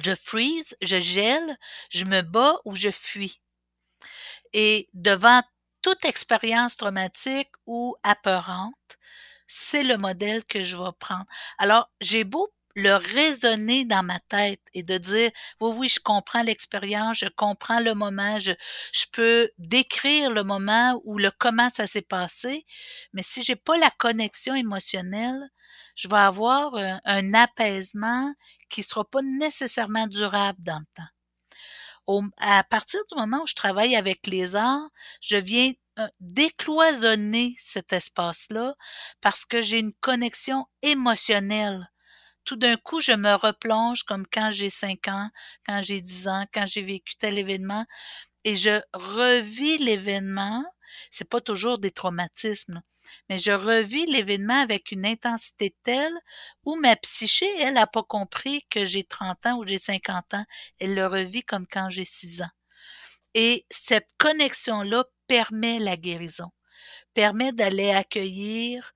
[0.02, 1.58] je freeze, je gèle,
[1.90, 3.40] je me bats ou je fuis.
[4.52, 5.42] Et devant
[5.82, 8.98] toute expérience traumatique ou apeurante,
[9.46, 11.26] c'est le modèle que je vais prendre.
[11.58, 15.30] Alors, j'ai beau le raisonner dans ma tête et de dire
[15.60, 18.52] oui oui je comprends l'expérience je comprends le moment je,
[18.92, 22.66] je peux décrire le moment ou le comment ça s'est passé
[23.12, 25.50] mais si j'ai pas la connexion émotionnelle
[25.96, 28.32] je vais avoir un, un, apaisement
[28.70, 31.10] qui sera pas nécessairement durable dans le temps.
[32.06, 37.54] Au, à partir du moment où je travaille avec les arts je viens euh, décloisonner
[37.58, 38.74] cet espace-là
[39.20, 41.91] parce que j'ai une connexion émotionnelle
[42.44, 45.30] tout d'un coup, je me replonge comme quand j'ai 5 ans,
[45.66, 47.86] quand j'ai 10 ans, quand j'ai vécu tel événement,
[48.44, 50.64] et je revis l'événement.
[51.10, 52.82] C'est pas toujours des traumatismes,
[53.28, 56.12] mais je revis l'événement avec une intensité telle
[56.64, 60.44] où ma psyché, elle, a pas compris que j'ai 30 ans ou j'ai 50 ans.
[60.78, 62.50] Elle le revit comme quand j'ai 6 ans.
[63.34, 66.50] Et cette connexion-là permet la guérison,
[67.14, 68.92] permet d'aller accueillir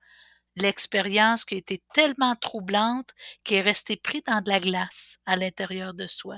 [0.61, 3.09] l'expérience qui a été tellement troublante
[3.43, 6.37] qui est restée pris dans de la glace à l'intérieur de soi.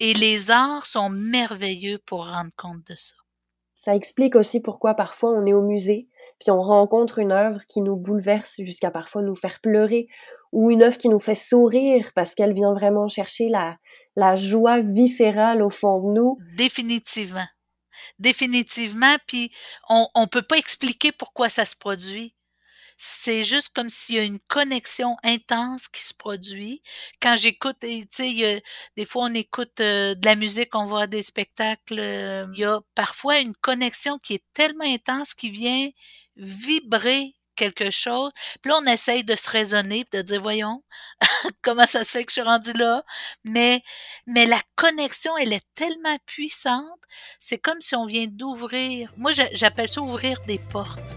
[0.00, 3.14] Et les arts sont merveilleux pour rendre compte de ça.
[3.74, 7.80] Ça explique aussi pourquoi parfois on est au musée, puis on rencontre une œuvre qui
[7.80, 10.08] nous bouleverse jusqu'à parfois nous faire pleurer,
[10.52, 13.76] ou une œuvre qui nous fait sourire parce qu'elle vient vraiment chercher la,
[14.16, 16.38] la joie viscérale au fond de nous.
[16.56, 17.46] Définitivement.
[18.18, 19.50] Définitivement, puis
[19.88, 22.35] on ne peut pas expliquer pourquoi ça se produit
[22.96, 26.82] c'est juste comme s'il y a une connexion intense qui se produit.
[27.20, 28.62] Quand j'écoute, tu sais,
[28.96, 32.64] des fois on écoute euh, de la musique, on voit des spectacles, euh, il y
[32.64, 35.88] a parfois une connexion qui est tellement intense qui vient
[36.36, 38.30] vibrer quelque chose.
[38.62, 40.84] Puis là, on essaye de se raisonner, de dire, voyons,
[41.62, 43.02] comment ça se fait que je suis rendu là?
[43.44, 43.82] Mais,
[44.26, 47.00] mais la connexion, elle est tellement puissante.
[47.40, 49.12] C'est comme si on vient d'ouvrir.
[49.16, 51.16] Moi, j'appelle ça ouvrir des portes.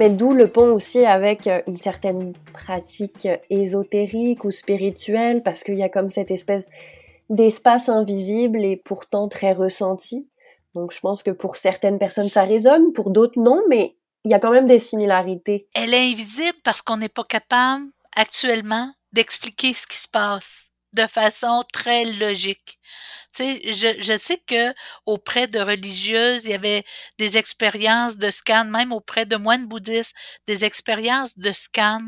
[0.00, 5.74] Mais d'où le pont aussi avec euh, une certaine pratique ésotérique ou spirituelle, parce qu'il
[5.74, 6.70] y a comme cette espèce
[7.28, 10.26] d'espace invisible et pourtant très ressenti.
[10.74, 14.34] Donc je pense que pour certaines personnes ça résonne, pour d'autres non, mais il y
[14.34, 15.68] a quand même des similarités.
[15.74, 17.84] Elle est invisible parce qu'on n'est pas capable
[18.16, 22.78] actuellement d'expliquer ce qui se passe de façon très logique.
[23.34, 24.74] Tu sais, je, sais que
[25.06, 26.84] auprès de religieuses, il y avait
[27.18, 32.00] des expériences de scan, même auprès de moines bouddhistes, des expériences de scan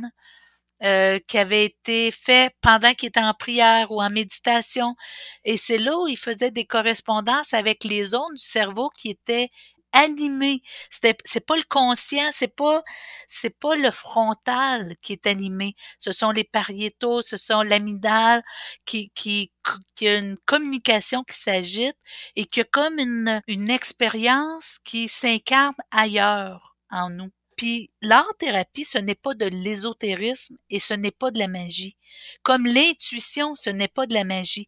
[0.82, 4.96] euh, qui avaient été faites pendant qu'ils étaient en prière ou en méditation.
[5.44, 9.50] Et c'est là où ils faisaient des correspondances avec les zones du cerveau qui étaient
[9.92, 10.62] animé.
[10.90, 12.82] C'était, c'est pas le conscient, c'est pas,
[13.26, 15.74] c'est pas le frontal qui est animé.
[15.98, 18.42] Ce sont les pariétaux, ce sont l'amygdale
[18.84, 19.52] qui, qui,
[19.94, 21.96] qui a une communication qui s'agite
[22.36, 27.30] et qui a comme une, une expérience qui s'incarne ailleurs en nous.
[27.62, 31.96] Puis l'art-thérapie, ce n'est pas de l'ésotérisme et ce n'est pas de la magie.
[32.42, 34.66] Comme l'intuition, ce n'est pas de la magie.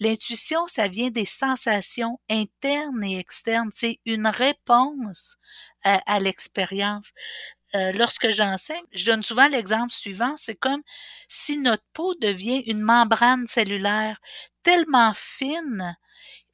[0.00, 3.70] L'intuition, ça vient des sensations internes et externes.
[3.72, 5.38] C'est une réponse
[5.82, 7.14] à, l'expérience.
[7.74, 10.82] euh, lorsque j'enseigne, je donne souvent l'exemple suivant, c'est comme
[11.28, 14.20] si notre peau devient une membrane cellulaire
[14.62, 15.96] tellement fine,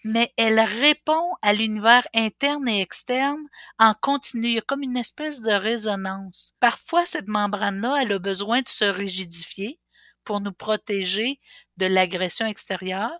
[0.04, 3.42] mais elle répond à l'univers interne et externe
[3.78, 4.60] en continu.
[4.62, 6.54] Comme une espèce de résonance.
[6.60, 9.78] Parfois, cette membrane-là, elle a besoin de se rigidifier
[10.24, 11.40] pour nous protéger
[11.76, 13.12] de l'agression extérieure.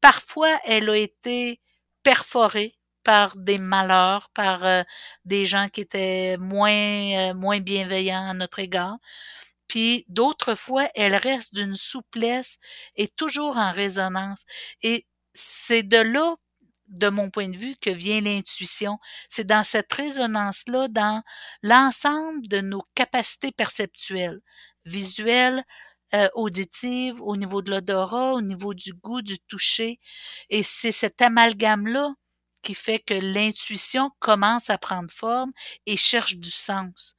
[0.00, 1.60] Parfois, elle a été
[2.02, 4.82] perforée par des malheurs, par euh,
[5.24, 8.98] des gens qui étaient moins euh, moins bienveillants à notre égard.
[9.68, 12.58] Puis d'autres fois, elle reste d'une souplesse
[12.96, 14.44] et toujours en résonance.
[15.34, 16.36] C'est de là,
[16.88, 18.98] de mon point de vue, que vient l'intuition.
[19.28, 21.22] C'est dans cette résonance-là, dans
[21.62, 24.40] l'ensemble de nos capacités perceptuelles,
[24.84, 25.64] visuelles,
[26.14, 29.98] euh, auditives, au niveau de l'odorat, au niveau du goût, du toucher.
[30.50, 32.14] Et c'est cet amalgame-là
[32.62, 35.52] qui fait que l'intuition commence à prendre forme
[35.86, 37.16] et cherche du sens.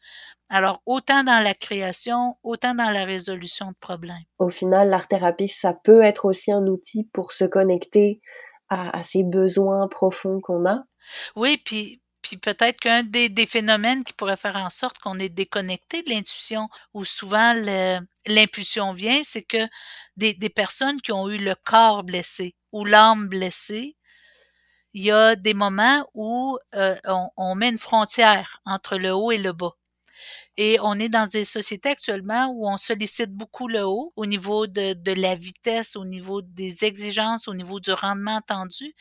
[0.49, 4.15] Alors, autant dans la création, autant dans la résolution de problèmes.
[4.39, 8.21] Au final, l'art-thérapie, ça peut être aussi un outil pour se connecter
[8.69, 10.83] à, à ces besoins profonds qu'on a.
[11.35, 15.29] Oui, puis puis peut-être qu'un des, des, phénomènes qui pourrait faire en sorte qu'on est
[15.29, 17.53] déconnecté de l'intuition, où souvent
[18.25, 19.67] l'impulsion vient, c'est que
[20.15, 23.97] des, des, personnes qui ont eu le corps blessé ou l'âme blessée,
[24.93, 29.31] il y a des moments où euh, on, on, met une frontière entre le haut
[29.31, 29.73] et le bas.
[30.57, 34.67] Et on est dans des sociétés actuellement où on sollicite beaucoup le haut au niveau
[34.67, 38.93] de, de la vitesse, au niveau des exigences, au niveau du rendement attendu.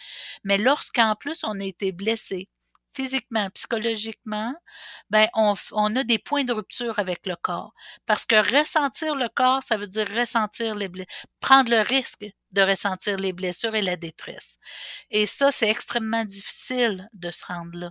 [0.44, 2.48] Mais lorsqu'en plus on a été blessé,
[2.92, 4.54] physiquement, psychologiquement,
[5.10, 7.72] ben on, on, a des points de rupture avec le corps.
[8.06, 10.90] Parce que ressentir le corps, ça veut dire ressentir les
[11.40, 14.58] prendre le risque de ressentir les blessures et la détresse.
[15.10, 17.90] Et ça, c'est extrêmement difficile de se rendre là,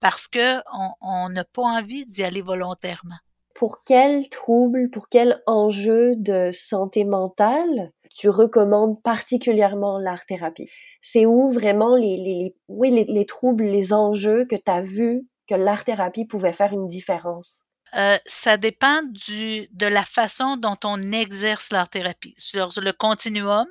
[0.00, 0.60] parce que
[1.00, 3.16] on n'a pas envie d'y aller volontairement.
[3.54, 10.68] Pour quel trouble, pour quel enjeu de santé mentale tu recommandes particulièrement l'art-thérapie?
[11.06, 15.54] C'est où vraiment les, oui, les, les, troubles, les enjeux que tu as vu que
[15.54, 17.66] l'art-thérapie pouvait faire une différence?
[17.94, 22.34] Euh, ça dépend du, de la façon dont on exerce l'art-thérapie.
[22.38, 23.66] Sur le continuum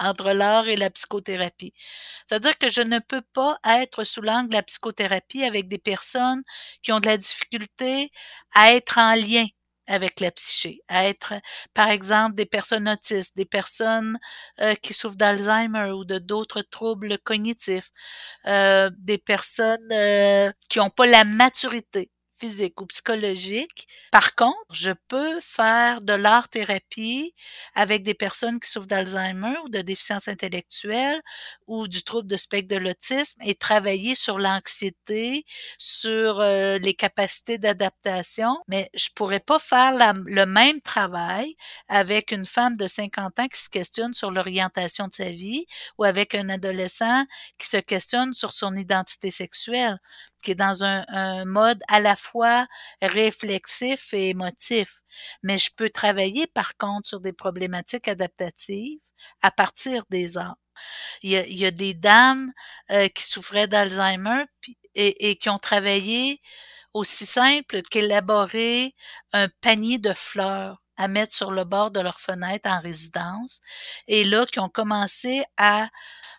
[0.00, 1.72] entre l'art et la psychothérapie.
[2.26, 6.42] C'est-à-dire que je ne peux pas être sous l'angle de la psychothérapie avec des personnes
[6.82, 8.10] qui ont de la difficulté
[8.52, 9.46] à être en lien
[9.92, 11.34] avec la psyché, à être,
[11.74, 14.18] par exemple, des personnes autistes, des personnes
[14.60, 17.90] euh, qui souffrent d'Alzheimer ou de d'autres troubles cognitifs,
[18.46, 22.11] euh, des personnes euh, qui n'ont pas la maturité
[22.42, 23.86] physique ou psychologique.
[24.10, 27.34] Par contre, je peux faire de l'art-thérapie
[27.76, 31.20] avec des personnes qui souffrent d'Alzheimer ou de déficience intellectuelle
[31.68, 35.44] ou du trouble de spectre de l'autisme et travailler sur l'anxiété,
[35.78, 38.56] sur euh, les capacités d'adaptation.
[38.66, 39.92] Mais je pourrais pas faire
[40.26, 41.54] le même travail
[41.88, 45.64] avec une femme de 50 ans qui se questionne sur l'orientation de sa vie
[45.96, 47.24] ou avec un adolescent
[47.58, 50.00] qui se questionne sur son identité sexuelle
[50.42, 52.66] qui est dans un, un, mode à la fois
[53.00, 55.02] réflexif et émotif.
[55.42, 58.98] Mais je peux travailler par contre sur des problématiques adaptatives
[59.42, 60.56] à partir des arts.
[61.22, 62.52] Il y a, il y a des dames
[62.90, 64.44] euh, qui souffraient d'Alzheimer
[64.94, 66.40] et, et qui ont travaillé
[66.94, 68.94] aussi simple qu'élaborer
[69.32, 73.60] un panier de fleurs à mettre sur le bord de leur fenêtre en résidence
[74.08, 75.88] et là qui ont commencé à,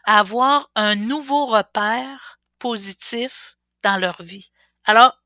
[0.06, 4.52] à avoir un nouveau repère positif dans leur vie.
[4.86, 5.23] Alors,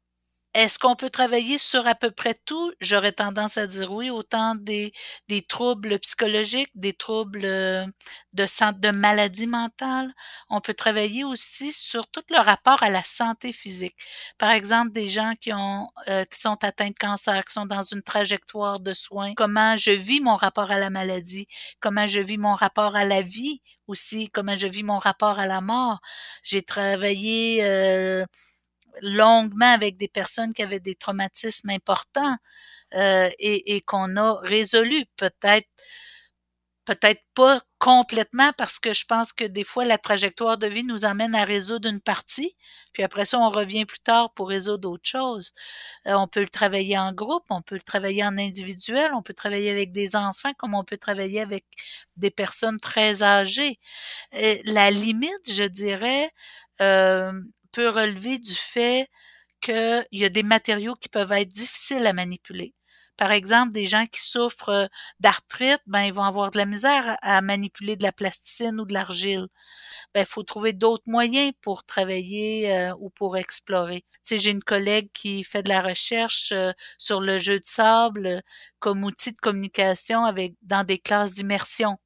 [0.57, 2.73] est-ce qu'on peut travailler sur à peu près tout?
[2.81, 4.91] J'aurais tendance à dire oui, autant des,
[5.27, 7.85] des troubles psychologiques, des troubles euh,
[8.33, 8.45] de,
[8.79, 10.11] de maladie mentale.
[10.49, 13.95] On peut travailler aussi sur tout le rapport à la santé physique.
[14.39, 17.83] Par exemple, des gens qui ont euh, qui sont atteints de cancer, qui sont dans
[17.83, 19.33] une trajectoire de soins.
[19.35, 21.47] Comment je vis mon rapport à la maladie?
[21.79, 24.29] Comment je vis mon rapport à la vie aussi?
[24.31, 25.99] Comment je vis mon rapport à la mort?
[26.43, 28.25] J'ai travaillé euh,
[29.01, 32.37] longuement avec des personnes qui avaient des traumatismes importants
[32.93, 35.67] euh, et, et qu'on a résolu peut-être
[36.87, 41.03] peut-être pas complètement parce que je pense que des fois la trajectoire de vie nous
[41.03, 42.55] amène à résoudre une partie,
[42.93, 45.53] puis après ça on revient plus tard pour résoudre autre chose.
[46.07, 49.33] Euh, on peut le travailler en groupe, on peut le travailler en individuel, on peut
[49.33, 51.65] travailler avec des enfants comme on peut travailler avec
[52.15, 53.79] des personnes très âgées.
[54.31, 56.31] Et la limite, je dirais,
[56.81, 57.33] euh,
[57.77, 59.07] peut relever du fait
[59.61, 62.73] qu'il y a des matériaux qui peuvent être difficiles à manipuler.
[63.17, 64.87] Par exemple, des gens qui souffrent euh,
[65.19, 68.93] d'arthrite, ben ils vont avoir de la misère à manipuler de la plasticine ou de
[68.93, 69.47] l'argile.
[70.13, 74.05] Ben il faut trouver d'autres moyens pour travailler euh, ou pour explorer.
[74.25, 78.41] Tu j'ai une collègue qui fait de la recherche euh, sur le jeu de sable
[78.79, 81.97] comme outil de communication avec dans des classes d'immersion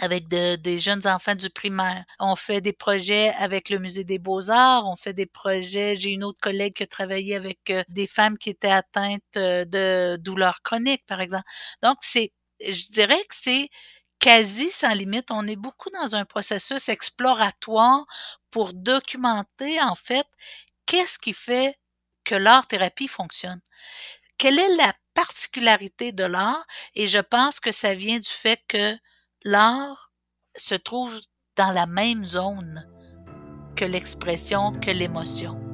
[0.00, 2.04] avec des jeunes enfants du primaire.
[2.18, 6.24] On fait des projets avec le musée des beaux-arts, on fait des projets, j'ai une
[6.24, 10.60] autre collègue qui a travaillé avec euh, des femmes qui étaient atteintes euh, de douleurs
[10.62, 11.44] chroniques, par exemple.
[11.82, 13.68] Donc, c'est, je dirais que c'est
[14.18, 15.30] quasi sans limite.
[15.30, 18.06] On est beaucoup dans un processus exploratoire
[18.50, 20.26] pour documenter, en fait,
[20.86, 21.76] qu'est-ce qui fait
[22.24, 23.60] que l'art-thérapie fonctionne.
[24.38, 26.66] Quelle est la particularité de l'art?
[26.94, 28.96] Et je pense que ça vient du fait que
[29.44, 30.12] l'art
[30.56, 31.12] se trouve
[31.56, 32.86] dans la même zone
[33.76, 35.64] que l'expression, que l'émotion.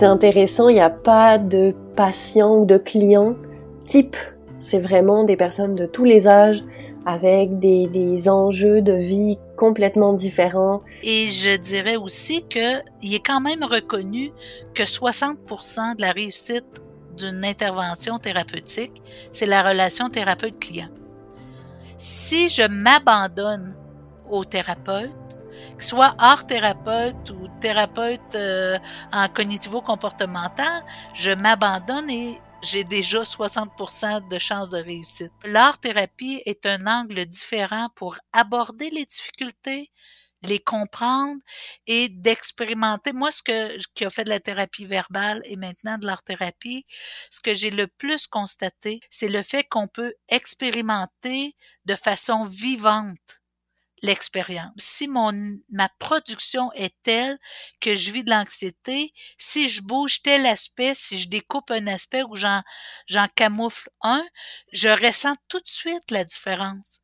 [0.00, 3.34] c'est intéressant, il n'y a pas de patient ou de client
[3.84, 4.16] type.
[4.58, 6.64] C'est vraiment des personnes de tous les âges,
[7.06, 10.82] avec des, des enjeux de vie complètement différents.
[11.02, 14.32] Et je dirais aussi que il est quand même reconnu
[14.74, 16.82] que 60% de la réussite
[17.16, 20.88] d'une intervention thérapeutique, c'est la relation thérapeute-client.
[21.96, 23.76] Si je m'abandonne
[24.28, 25.10] au thérapeute,
[25.76, 28.78] que soit art thérapeute ou thérapeute euh,
[29.12, 30.82] en cognitivo-comportemental,
[31.14, 35.32] je m'abandonne et j'ai déjà 60% de chances de réussite.
[35.44, 39.90] L'art-thérapie est un angle différent pour aborder les difficultés,
[40.42, 41.40] les comprendre
[41.86, 43.12] et d'expérimenter.
[43.12, 46.86] Moi, ce que qui a fait de la thérapie verbale et maintenant de l'art-thérapie,
[47.30, 51.54] ce que j'ai le plus constaté, c'est le fait qu'on peut expérimenter
[51.86, 53.39] de façon vivante
[54.02, 54.72] l'expérience.
[54.76, 55.32] Si mon
[55.70, 57.38] ma production est telle
[57.80, 62.22] que je vis de l'anxiété, si je bouge tel aspect, si je découpe un aspect
[62.22, 62.62] ou j'en
[63.06, 64.24] j'en camoufle un,
[64.72, 67.00] je ressens tout de suite la différence.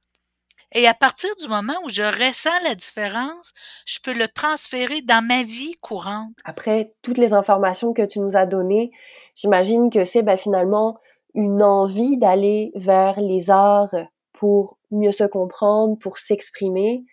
[0.73, 3.53] Et à partir du moment où je ressens la différence,
[3.87, 6.35] je peux le transférer dans ma vie courante.
[6.45, 8.91] Après toutes les informations que tu nous as données,
[9.35, 10.99] j'imagine que c'est ben, finalement
[11.35, 13.95] une envie d'aller vers les arts
[14.39, 17.05] pour mieux se comprendre, pour s'exprimer.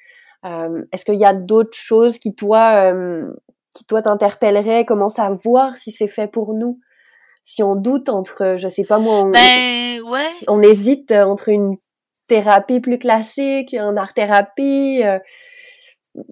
[0.45, 3.31] Euh, Est-ce qu'il y a d'autres choses qui toi, euh,
[3.73, 4.85] qui toi t'interpelleraient?
[4.85, 6.79] Comment savoir si c'est fait pour nous?
[7.45, 10.31] Si on doute entre, je sais pas moi, on, ben, ouais.
[10.47, 11.75] on hésite entre une
[12.27, 15.01] thérapie plus classique, un art thérapie.
[15.03, 15.19] Euh,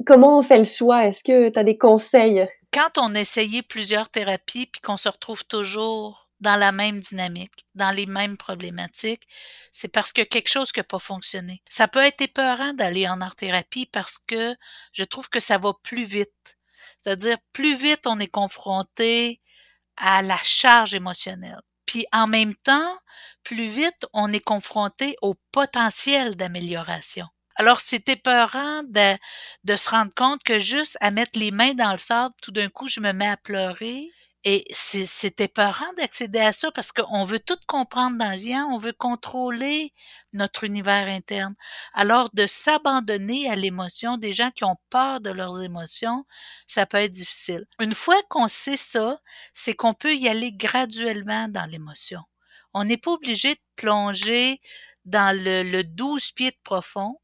[0.05, 1.05] comment on fait le choix?
[1.05, 2.47] Est-ce que tu as des conseils?
[2.73, 7.65] Quand on a essayé plusieurs thérapies puis qu'on se retrouve toujours dans la même dynamique,
[7.75, 9.27] dans les mêmes problématiques,
[9.71, 11.61] c'est parce que quelque chose qui n'a pas fonctionné.
[11.69, 14.55] Ça peut être épeurant d'aller en art-thérapie parce que
[14.91, 16.57] je trouve que ça va plus vite.
[16.99, 19.39] C'est-à-dire, plus vite on est confronté
[19.97, 21.61] à la charge émotionnelle.
[21.85, 22.97] Puis en même temps,
[23.43, 27.27] plus vite on est confronté au potentiel d'amélioration.
[27.55, 29.17] Alors, c'est épeurant de,
[29.65, 32.69] de se rendre compte que juste à mettre les mains dans le sable, tout d'un
[32.69, 34.09] coup, je me mets à pleurer
[34.43, 38.79] et c'est épeurant d'accéder à ça parce qu'on veut tout comprendre dans le vie, on
[38.79, 39.93] veut contrôler
[40.33, 41.53] notre univers interne.
[41.93, 46.25] Alors, de s'abandonner à l'émotion, des gens qui ont peur de leurs émotions,
[46.67, 47.65] ça peut être difficile.
[47.79, 49.19] Une fois qu'on sait ça,
[49.53, 52.21] c'est qu'on peut y aller graduellement dans l'émotion.
[52.73, 54.59] On n'est pas obligé de plonger
[55.05, 57.19] dans le, 12 pieds de profond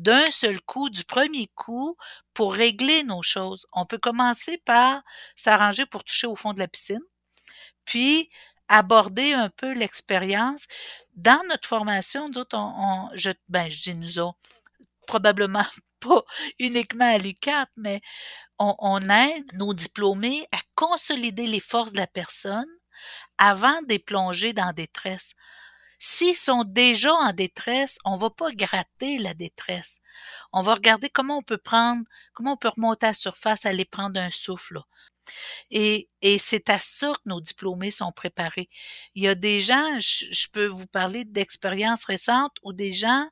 [0.00, 1.96] d'un seul coup, du premier coup,
[2.34, 3.66] pour régler nos choses.
[3.72, 5.02] On peut commencer par
[5.36, 7.02] s'arranger pour toucher au fond de la piscine,
[7.84, 8.30] puis
[8.68, 10.66] aborder un peu l'expérience.
[11.16, 14.38] Dans notre formation, d'autres, on, je, ben, je dis nous autres,
[15.06, 15.66] probablement
[16.00, 16.24] pas
[16.58, 18.00] uniquement à l'UCAT, mais
[18.58, 22.66] on, on aide nos diplômés à consolider les forces de la personne
[23.38, 25.34] avant de plonger dans détresse.
[26.02, 30.00] S'ils sont déjà en détresse, on va pas gratter la détresse.
[30.50, 33.84] On va regarder comment on peut prendre, comment on peut remonter à la surface, aller
[33.84, 34.80] prendre un souffle.
[35.70, 38.70] Et, et c'est à ça que nos diplômés sont préparés.
[39.14, 43.28] Il y a des gens, je, peux vous parler d'expériences récentes où des gens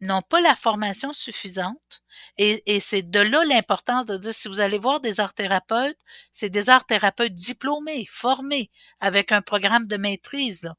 [0.00, 2.04] n'ont pas la formation suffisante.
[2.36, 5.98] Et, et c'est de là l'importance de dire, si vous allez voir des arts thérapeutes,
[6.32, 8.70] c'est des arts thérapeutes diplômés, formés,
[9.00, 10.62] avec un programme de maîtrise.
[10.62, 10.76] Là.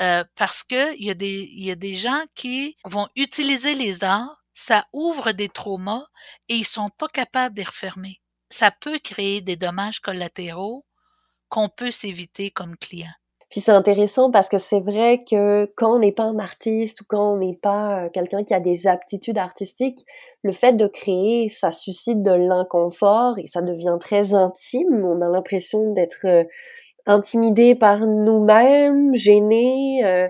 [0.00, 3.74] Euh, parce que il y a des il y a des gens qui vont utiliser
[3.74, 6.06] les arts, ça ouvre des traumas
[6.48, 8.20] et ils sont pas capables de les refermer.
[8.50, 10.84] Ça peut créer des dommages collatéraux
[11.48, 13.12] qu'on peut s'éviter comme client.
[13.50, 17.04] Puis c'est intéressant parce que c'est vrai que quand on n'est pas un artiste ou
[17.08, 20.04] quand on n'est pas euh, quelqu'un qui a des aptitudes artistiques,
[20.42, 25.02] le fait de créer, ça suscite de l'inconfort et ça devient très intime.
[25.02, 26.26] On a l'impression d'être
[27.08, 30.04] euh, intimidé par nous-mêmes, gêné.
[30.04, 30.28] Euh.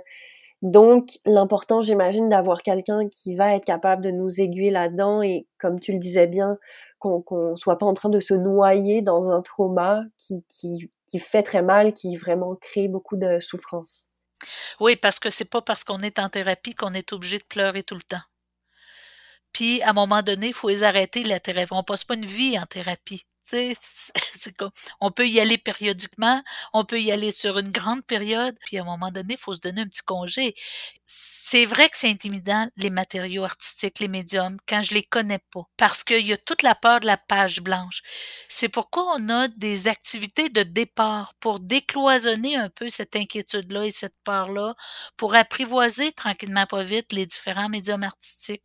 [0.63, 5.81] donc l'important, j'imagine, d'avoir quelqu'un qui va être capable de nous aiguiller là-dedans et, comme
[5.81, 6.59] tu le disais bien,
[6.99, 11.63] qu'on qu'on soit pas en train de se noyer dans un trauma qui fait très
[11.63, 14.11] mal, qui vraiment crée beaucoup de souffrance.
[14.81, 17.83] Oui, parce que c'est pas parce qu'on est en thérapie qu'on est obligé de pleurer
[17.83, 18.23] tout le temps.
[19.53, 21.73] Puis, à un moment donné, il faut les arrêter la thérapie.
[21.73, 23.27] On passe pas une vie en thérapie.
[25.01, 26.43] On peut y aller périodiquement,
[26.73, 29.55] on peut y aller sur une grande période, puis à un moment donné, il faut
[29.55, 30.55] se donner un petit congé.
[31.07, 35.63] C'est vrai que c'est intimidant, les matériaux artistiques, les médiums, quand je les connais pas,
[35.79, 38.03] parce qu'il y a toute la peur de la page blanche.
[38.51, 43.91] C'est pourquoi on a des activités de départ pour décloisonner un peu cette inquiétude-là et
[43.91, 44.75] cette peur-là,
[45.17, 48.65] pour apprivoiser tranquillement pas vite les différents médiums artistiques.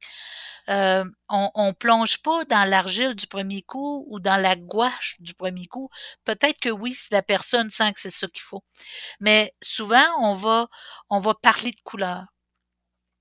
[0.70, 4.56] Euh, on, on plonge pas dans l'argile du premier coup ou dans la
[5.20, 5.90] du premier coup.
[6.26, 8.64] Peut-être que oui, si la personne sent que c'est ça qu'il faut.
[9.20, 10.68] Mais souvent, on va,
[11.10, 12.26] on va parler de couleur.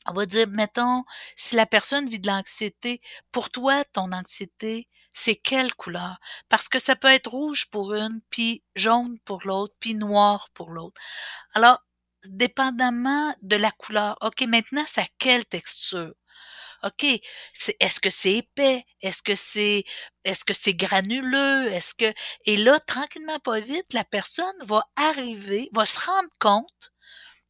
[0.07, 1.05] On va dire, mettons,
[1.37, 3.01] si la personne vit de l'anxiété,
[3.31, 6.19] pour toi, ton anxiété, c'est quelle couleur?
[6.49, 10.71] Parce que ça peut être rouge pour une, puis jaune pour l'autre, puis noir pour
[10.71, 11.01] l'autre.
[11.55, 11.79] Alors,
[12.25, 16.15] dépendamment de la couleur, OK, maintenant, c'est à quelle texture?
[16.85, 18.85] OK, est-ce que c'est épais?
[19.01, 19.85] Est-ce que c'est
[20.25, 21.73] est-ce que c'est granuleux?
[21.73, 22.13] Est-ce que
[22.47, 26.93] et là tranquillement pas vite, la personne va arriver, va se rendre compte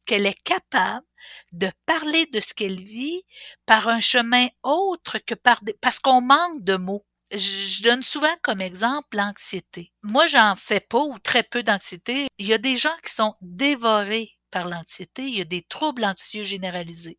[0.05, 1.05] qu'elle est capable
[1.51, 3.23] de parler de ce qu'elle vit
[3.65, 7.05] par un chemin autre que par des, parce qu'on manque de mots.
[7.31, 9.91] Je donne souvent comme exemple l'anxiété.
[10.03, 12.27] Moi, j'en fais pas ou très peu d'anxiété.
[12.37, 16.05] Il y a des gens qui sont dévorés par l'anxiété, il y a des troubles
[16.05, 17.17] anxieux généralisés.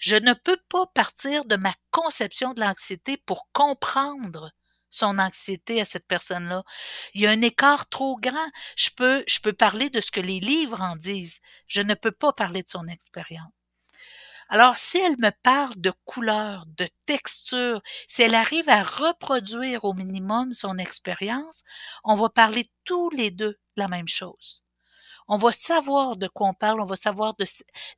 [0.00, 4.50] Je ne peux pas partir de ma conception de l'anxiété pour comprendre
[4.88, 6.64] son anxiété à cette personne-là.
[7.12, 8.50] Il y a un écart trop grand.
[8.76, 11.40] Je peux, je peux parler de ce que les livres en disent.
[11.66, 13.52] Je ne peux pas parler de son expérience.
[14.48, 19.92] Alors, si elle me parle de couleur, de texture, si elle arrive à reproduire au
[19.92, 21.62] minimum son expérience,
[22.04, 24.63] on va parler tous les deux de la même chose
[25.28, 27.44] on va savoir de quoi on parle, on va savoir de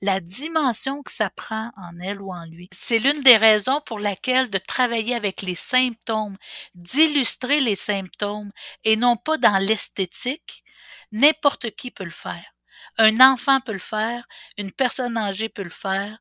[0.03, 2.68] la dimension que ça prend en elle ou en lui.
[2.72, 6.37] C'est l'une des raisons pour laquelle de travailler avec les symptômes,
[6.74, 8.51] d'illustrer les symptômes
[8.85, 10.62] et non pas dans l'esthétique,
[11.12, 12.45] n'importe qui peut le faire.
[12.99, 16.18] Un enfant peut le faire, une personne âgée peut le faire,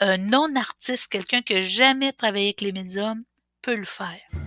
[0.00, 3.22] un non-artiste, quelqu'un qui n'a jamais travaillé avec les médiums,
[3.62, 4.45] peut le faire.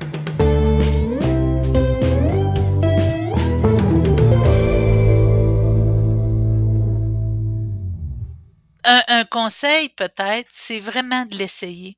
[9.08, 11.98] Un, conseil peut-être, c'est vraiment de l'essayer.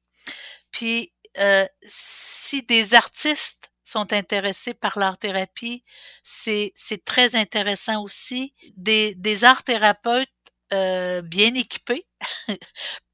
[0.72, 5.84] Puis euh, si des artistes sont intéressés par l'art-thérapie,
[6.24, 6.74] c'est
[7.06, 8.54] très intéressant aussi.
[8.78, 10.30] Des, des art-thérapeutes
[10.74, 12.08] euh, bien équipés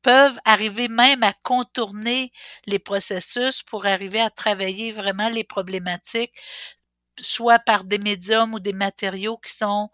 [0.03, 2.31] peuvent arriver même à contourner
[2.67, 6.33] les processus pour arriver à travailler vraiment les problématiques
[7.19, 9.89] soit par des médiums ou des matériaux qui sont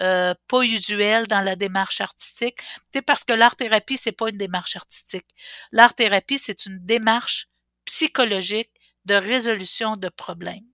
[0.00, 2.58] euh, pas usuels dans la démarche artistique.
[2.92, 5.26] C'est parce que l'art thérapie c'est pas une démarche artistique.
[5.72, 7.48] L'art thérapie c'est une démarche
[7.84, 8.70] psychologique
[9.04, 10.66] de résolution de problèmes.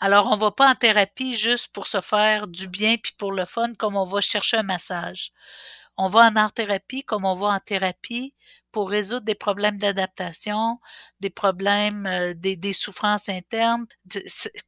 [0.00, 3.44] Alors on va pas en thérapie juste pour se faire du bien puis pour le
[3.44, 5.32] fun comme on va chercher un massage.
[5.98, 8.34] On va en art thérapie comme on va en thérapie
[8.72, 10.78] pour résoudre des problèmes d'adaptation,
[11.20, 13.86] des problèmes, euh, des, souffrances internes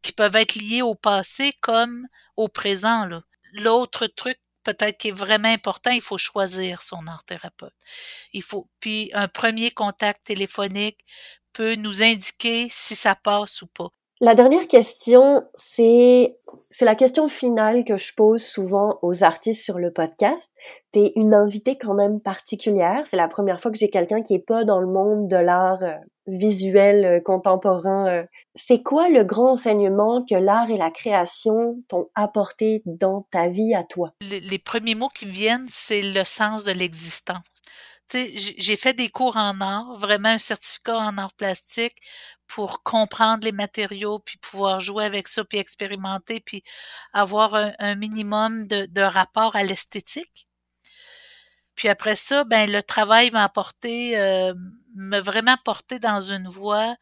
[0.02, 3.08] qui peuvent être liées au passé comme au présent.
[3.52, 7.74] L'autre truc peut-être qui est vraiment important, il faut choisir son art thérapeute.
[8.32, 11.00] Il faut puis un premier contact téléphonique
[11.52, 13.90] peut nous indiquer si ça passe ou pas.
[14.22, 16.36] La dernière question, c'est
[16.70, 20.52] c'est la question finale que je pose souvent aux artistes sur le podcast.
[20.92, 23.04] T'es une invitée quand même particulière.
[23.06, 25.82] C'est la première fois que j'ai quelqu'un qui est pas dans le monde de l'art
[25.82, 25.94] euh,
[26.26, 28.08] visuel euh, contemporain.
[28.08, 28.24] Euh.
[28.54, 33.74] C'est quoi le grand enseignement que l'art et la création t'ont apporté dans ta vie
[33.74, 34.12] à toi?
[34.28, 37.38] Les, les premiers mots qui me viennent, c'est le sens de l'existence
[38.12, 41.96] j'ai fait des cours en art, vraiment un certificat en art plastique
[42.46, 46.62] pour comprendre les matériaux, puis pouvoir jouer avec ça, puis expérimenter, puis
[47.12, 50.48] avoir un, minimum de, de, rapport à l'esthétique.
[51.74, 54.54] Puis après ça, ben le travail m'a apporté, euh,
[54.94, 56.96] m'a vraiment porté dans une voie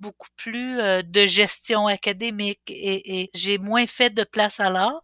[0.00, 5.02] beaucoup plus euh, de gestion académique et, et j'ai moins fait de place à l'art.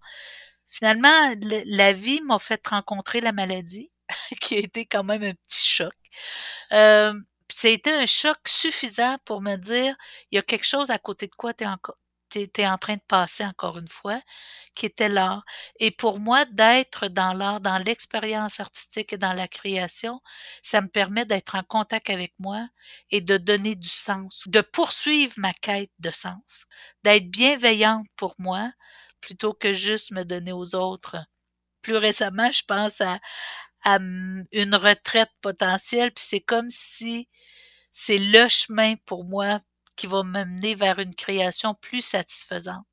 [0.66, 1.34] Finalement,
[1.66, 3.92] la vie m'a fait rencontrer la maladie,
[4.40, 5.94] qui a été quand même un petit choc.
[6.72, 7.14] Euh,
[7.64, 9.96] été un choc suffisant pour me dire,
[10.30, 13.44] il y a quelque chose à côté de quoi tu es en train de passer
[13.44, 14.20] encore une fois,
[14.74, 15.44] qui était l'art.
[15.78, 20.20] Et pour moi, d'être dans l'art, dans l'expérience artistique et dans la création,
[20.62, 22.66] ça me permet d'être en contact avec moi
[23.11, 26.66] et de donner du sens, de poursuivre ma quête de sens,
[27.05, 28.72] d'être bienveillante pour moi
[29.20, 31.16] plutôt que juste me donner aux autres.
[31.82, 33.18] Plus récemment, je pense à,
[33.85, 37.28] à une retraite potentielle, puis c'est comme si
[37.93, 39.61] c'est le chemin pour moi
[39.97, 42.87] qui va me mener vers une création plus satisfaisante.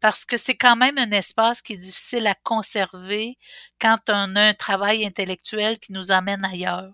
[0.00, 3.36] Parce que c'est quand même un espace qui est difficile à conserver
[3.80, 6.92] quand on a un travail intellectuel qui nous amène ailleurs.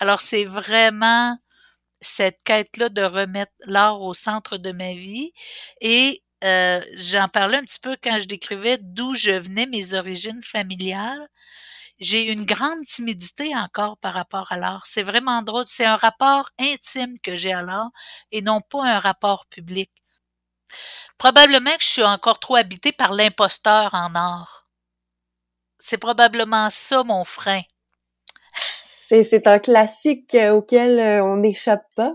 [0.00, 1.38] Alors c'est vraiment
[2.00, 5.32] cette quête-là de remettre l'art au centre de ma vie
[5.80, 10.42] et euh, j'en parlais un petit peu quand je décrivais d'où je venais, mes origines
[10.42, 11.28] familiales
[11.98, 14.86] j'ai une grande timidité encore par rapport à l'art.
[14.86, 15.64] C'est vraiment drôle.
[15.66, 17.90] C'est un rapport intime que j'ai à l'art
[18.30, 19.90] et non pas un rapport public.
[21.16, 24.68] Probablement que je suis encore trop habitée par l'imposteur en art.
[25.78, 27.62] C'est probablement ça mon frein.
[29.02, 32.14] C'est un classique euh, auquel euh, on n'échappe pas.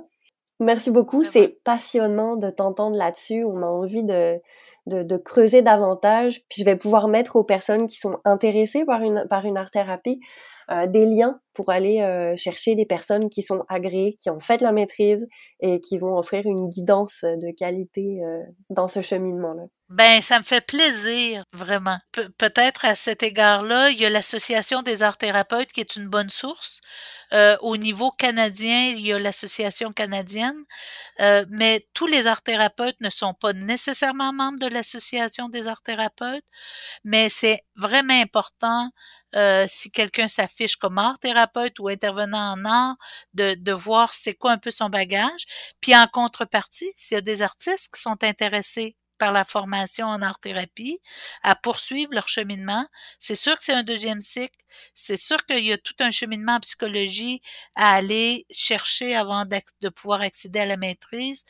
[0.59, 1.23] Merci beaucoup.
[1.23, 3.43] C'est passionnant de t'entendre là-dessus.
[3.43, 4.39] On a envie de,
[4.87, 6.41] de, creuser davantage.
[6.49, 10.19] Puis je vais pouvoir mettre aux personnes qui sont intéressées par une, par une art-thérapie
[10.71, 14.61] euh, des liens pour aller euh, chercher des personnes qui sont agréées, qui ont fait
[14.61, 15.27] la maîtrise
[15.59, 19.63] et qui vont offrir une guidance de qualité euh, dans ce cheminement-là.
[19.93, 21.99] Ben, ça me fait plaisir, vraiment.
[22.39, 26.31] peut-être à cet égard-là, il y a l'Association des arts thérapeutes qui est une bonne
[26.31, 26.81] source.
[27.31, 30.57] Euh, au niveau canadien, il y a l'association canadienne,
[31.19, 35.83] euh, mais tous les art thérapeutes ne sont pas nécessairement membres de l'association des arts
[35.83, 36.45] thérapeutes,
[37.03, 38.89] mais c'est vraiment important
[39.35, 42.95] euh, si quelqu'un s'affiche comme art thérapeute ou intervenant en art,
[43.35, 45.45] de, de voir c'est quoi un peu son bagage.
[45.81, 50.21] Puis en contrepartie, s'il y a des artistes qui sont intéressés par la formation en
[50.21, 50.99] art-thérapie
[51.43, 52.87] à poursuivre leur cheminement.
[53.19, 54.57] C'est sûr que c'est un deuxième cycle.
[54.95, 57.41] C'est sûr qu'il y a tout un cheminement en psychologie
[57.75, 61.45] à aller chercher avant de pouvoir accéder à la maîtrise.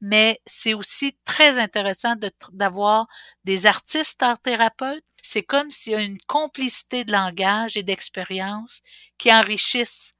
[0.00, 2.14] Mais c'est aussi très intéressant
[2.52, 3.06] d'avoir
[3.44, 5.04] des artistes art-thérapeutes.
[5.22, 8.82] C'est comme s'il y a une complicité de langage et d'expérience
[9.18, 10.14] qui enrichissent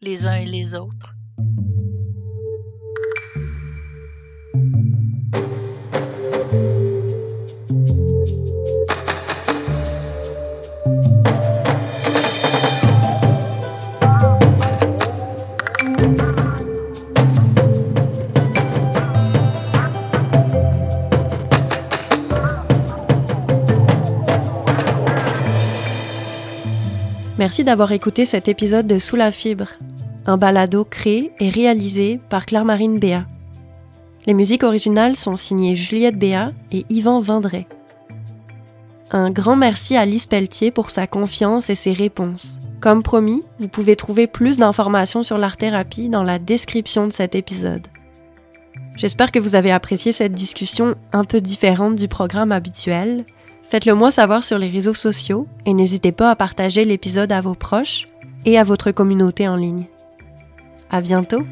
[0.00, 1.14] les uns et les autres.
[27.42, 29.66] Merci d'avoir écouté cet épisode de Sous la fibre,
[30.26, 33.26] un balado créé et réalisé par Claire-Marine Béat.
[34.26, 37.66] Les musiques originales sont signées Juliette Béat et Yvan Vendray.
[39.10, 42.60] Un grand merci à Lise Pelletier pour sa confiance et ses réponses.
[42.80, 47.88] Comme promis, vous pouvez trouver plus d'informations sur l'art-thérapie dans la description de cet épisode.
[48.94, 53.24] J'espère que vous avez apprécié cette discussion un peu différente du programme habituel
[53.72, 57.54] Faites-le moi savoir sur les réseaux sociaux et n'hésitez pas à partager l'épisode à vos
[57.54, 58.06] proches
[58.44, 59.86] et à votre communauté en ligne.
[60.90, 61.42] À bientôt!